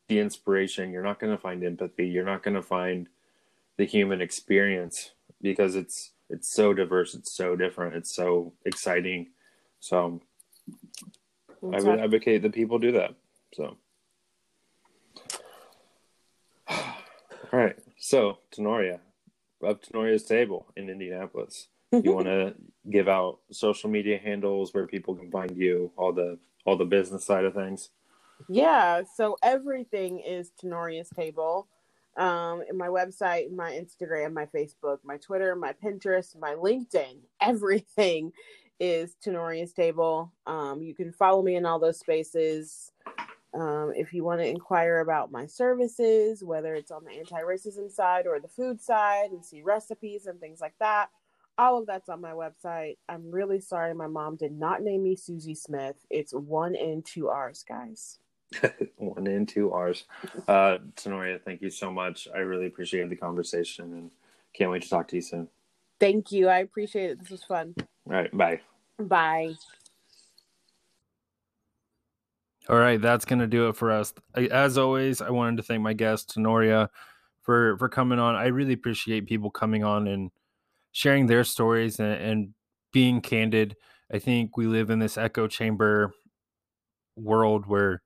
[0.09, 0.91] the inspiration.
[0.91, 2.09] You're not gonna find empathy.
[2.09, 3.09] You're not gonna find
[3.77, 7.15] the human experience because it's it's so diverse.
[7.15, 7.95] It's so different.
[7.95, 9.29] It's so exciting.
[9.79, 10.21] So
[11.63, 13.15] I would advocate that people do that.
[13.55, 13.77] So,
[16.69, 16.77] all
[17.53, 17.77] right.
[17.99, 19.01] So, Tenoria,
[19.67, 21.69] up Tanorria's table in Indianapolis.
[21.93, 22.55] You want to
[22.91, 27.25] give out social media handles where people can find you, all the all the business
[27.25, 27.91] side of things.
[28.49, 29.03] Yeah.
[29.17, 31.69] So everything is Tanorria's table.
[32.17, 38.33] Um, in my website, my Instagram, my Facebook, my Twitter, my Pinterest, my LinkedIn, everything
[38.81, 40.33] is Tanorria's Table.
[40.47, 42.93] Um, you can follow me in all those spaces.
[43.55, 47.91] Um, if you want to inquire about my services, whether it's on the anti racism
[47.91, 51.09] side or the food side, and see recipes and things like that,
[51.57, 52.97] all of that's on my website.
[53.09, 55.97] I'm really sorry my mom did not name me Susie Smith.
[56.11, 58.19] It's one and two R's, guys.
[58.97, 60.05] one and two R's.
[60.47, 62.29] Uh, Tanorria, thank you so much.
[62.35, 64.11] I really appreciate the conversation and
[64.55, 65.49] can't wait to talk to you soon.
[66.01, 66.49] Thank you.
[66.49, 67.21] I appreciate it.
[67.21, 67.75] This was fun.
[67.79, 68.37] All right.
[68.37, 68.61] Bye.
[68.99, 69.55] Bye.
[72.69, 74.13] All right, that's going to do it for us.
[74.35, 76.89] As always, I wanted to thank my guest Tanorria
[77.43, 78.35] for for coming on.
[78.35, 80.31] I really appreciate people coming on and
[80.93, 82.55] sharing their stories and, and
[82.93, 83.77] being candid.
[84.13, 86.13] I think we live in this echo chamber
[87.17, 88.03] world where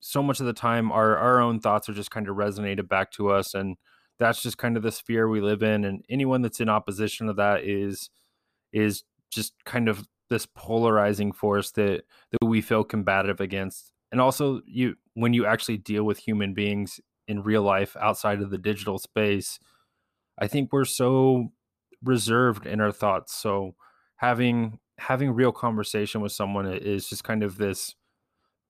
[0.00, 3.10] so much of the time our our own thoughts are just kind of resonated back
[3.12, 3.76] to us and
[4.18, 7.32] that's just kind of the sphere we live in and anyone that's in opposition to
[7.32, 8.10] that is
[8.72, 14.60] is just kind of this polarizing force that that we feel combative against and also
[14.66, 18.98] you when you actually deal with human beings in real life outside of the digital
[18.98, 19.58] space
[20.38, 21.50] i think we're so
[22.02, 23.34] reserved in our thoughts.
[23.34, 23.74] So
[24.16, 27.94] having having real conversation with someone is just kind of this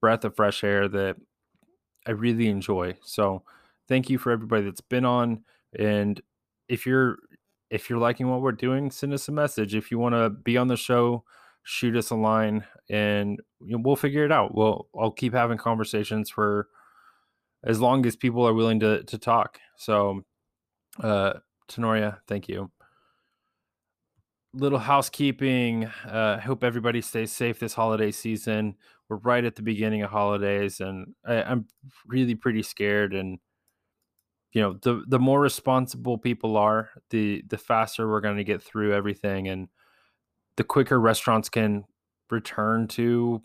[0.00, 1.16] breath of fresh air that
[2.06, 2.94] i really enjoy.
[3.02, 3.42] So
[3.88, 5.44] thank you for everybody that's been on
[5.78, 6.20] and
[6.68, 7.18] if you're
[7.70, 9.74] if you're liking what we're doing send us a message.
[9.74, 11.24] If you want to be on the show
[11.68, 14.54] shoot us a line and we'll figure it out.
[14.54, 16.68] We'll I'll keep having conversations for
[17.62, 19.58] as long as people are willing to to talk.
[19.76, 20.22] So
[21.02, 21.34] uh
[21.70, 22.70] Tanorria, thank you.
[24.54, 25.84] Little housekeeping.
[26.06, 28.74] Uh hope everybody stays safe this holiday season.
[29.10, 31.66] We're right at the beginning of holidays and I, I'm
[32.06, 33.38] really pretty scared and
[34.52, 38.62] you know the the more responsible people are the the faster we're going to get
[38.62, 39.68] through everything and
[40.58, 41.86] the quicker restaurants can
[42.30, 43.40] return to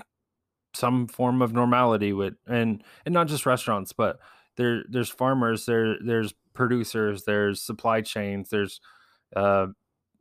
[0.74, 4.20] some form of normality with and and not just restaurants but
[4.58, 8.82] there there's farmers there there's producers there's supply chains there's
[9.36, 9.68] uh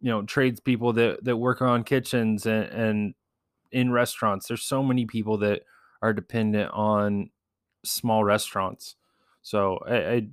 [0.00, 3.14] you know tradespeople that that work on kitchens and and
[3.72, 4.46] in restaurants.
[4.46, 5.62] There's so many people that
[6.02, 7.30] are dependent on
[7.84, 8.96] small restaurants.
[9.42, 10.28] So I, I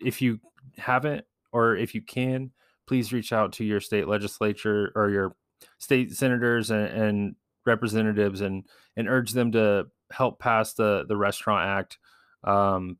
[0.00, 0.38] if you
[0.76, 2.50] haven't or if you can
[2.86, 5.34] please reach out to your state legislature or your
[5.82, 8.64] state senators and, and representatives and
[8.96, 11.98] and urge them to help pass the the Restaurant Act.
[12.44, 12.98] Um,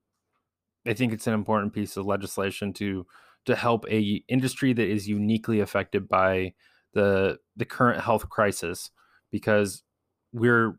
[0.85, 3.07] I think it's an important piece of legislation to
[3.47, 6.55] to help a industry that is uniquely affected by
[6.93, 8.91] the the current health crisis
[9.30, 9.85] because
[10.33, 10.76] we're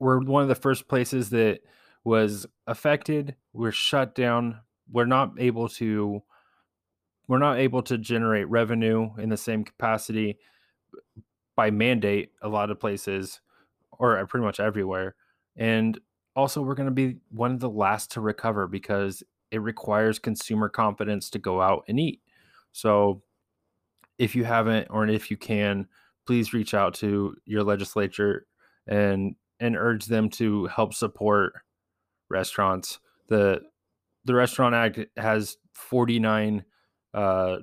[0.00, 1.60] we're one of the first places that
[2.02, 4.58] was affected we're shut down
[4.90, 6.22] we're not able to
[7.28, 10.38] we're not able to generate revenue in the same capacity
[11.56, 13.40] by mandate a lot of places
[13.92, 15.14] or pretty much everywhere.
[15.56, 15.98] And
[16.36, 20.68] also, we're going to be one of the last to recover because it requires consumer
[20.68, 22.20] confidence to go out and eat.
[22.72, 23.22] So,
[24.18, 25.86] if you haven't, or if you can,
[26.26, 28.46] please reach out to your legislature
[28.86, 31.52] and and urge them to help support
[32.30, 33.00] restaurants.
[33.28, 33.60] the
[34.24, 36.64] The Restaurant Act has 49
[37.12, 37.56] uh,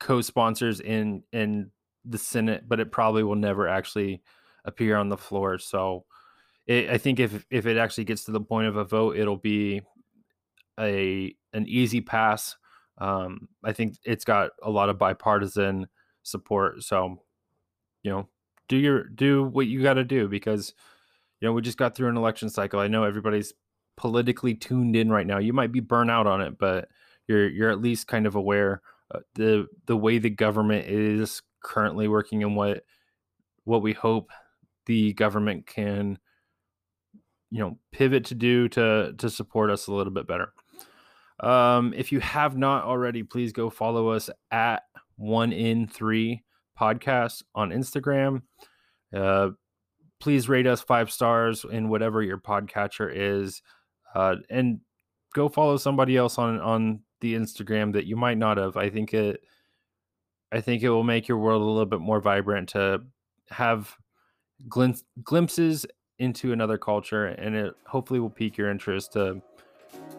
[0.00, 1.70] co-sponsors in in
[2.04, 4.22] the Senate, but it probably will never actually
[4.64, 5.58] appear on the floor.
[5.58, 6.04] So
[6.66, 9.36] it, I think if if it actually gets to the point of a vote, it'll
[9.36, 9.82] be
[10.78, 12.56] a an easy pass.
[12.98, 15.88] Um, I think it's got a lot of bipartisan
[16.22, 16.82] support.
[16.82, 17.22] So
[18.02, 18.28] you know,
[18.68, 20.74] do your do what you got to do because
[21.40, 22.80] you know we just got through an election cycle.
[22.80, 23.52] I know everybody's
[23.96, 25.38] politically tuned in right now.
[25.38, 26.88] You might be burnt out on it, but
[27.26, 28.82] you're you're at least kind of aware
[29.14, 32.84] uh, the the way the government is currently working and what
[33.64, 34.30] what we hope
[34.86, 36.18] the government can
[37.50, 40.52] you know pivot to do to to support us a little bit better.
[41.40, 44.82] Um, if you have not already, please go follow us at
[45.16, 46.44] one in three
[46.80, 48.42] podcast on Instagram.
[49.14, 49.50] Uh,
[50.18, 53.60] please rate us five stars in whatever your podcatcher is,
[54.14, 54.80] uh, and
[55.34, 58.76] go follow somebody else on on the Instagram that you might not have.
[58.76, 59.40] I think it,
[60.52, 63.02] I think it will make your world a little bit more vibrant to
[63.50, 63.96] have
[64.68, 65.86] glimpse, glimpses
[66.18, 69.40] into another culture, and it hopefully will pique your interest to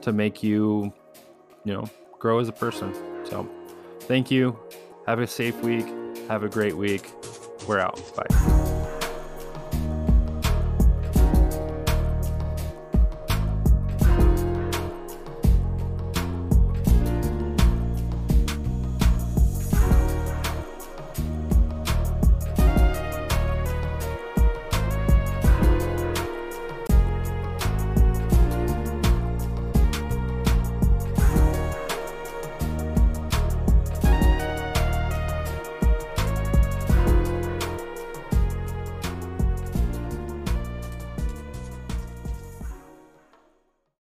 [0.02, 0.92] to make you,
[1.64, 1.86] you know,
[2.20, 2.94] grow as a person.
[3.26, 3.48] So,
[4.02, 4.58] thank you.
[5.08, 5.86] Have a safe week.
[6.28, 7.10] Have a great week.
[7.68, 8.00] We're out.
[8.16, 8.63] Bye.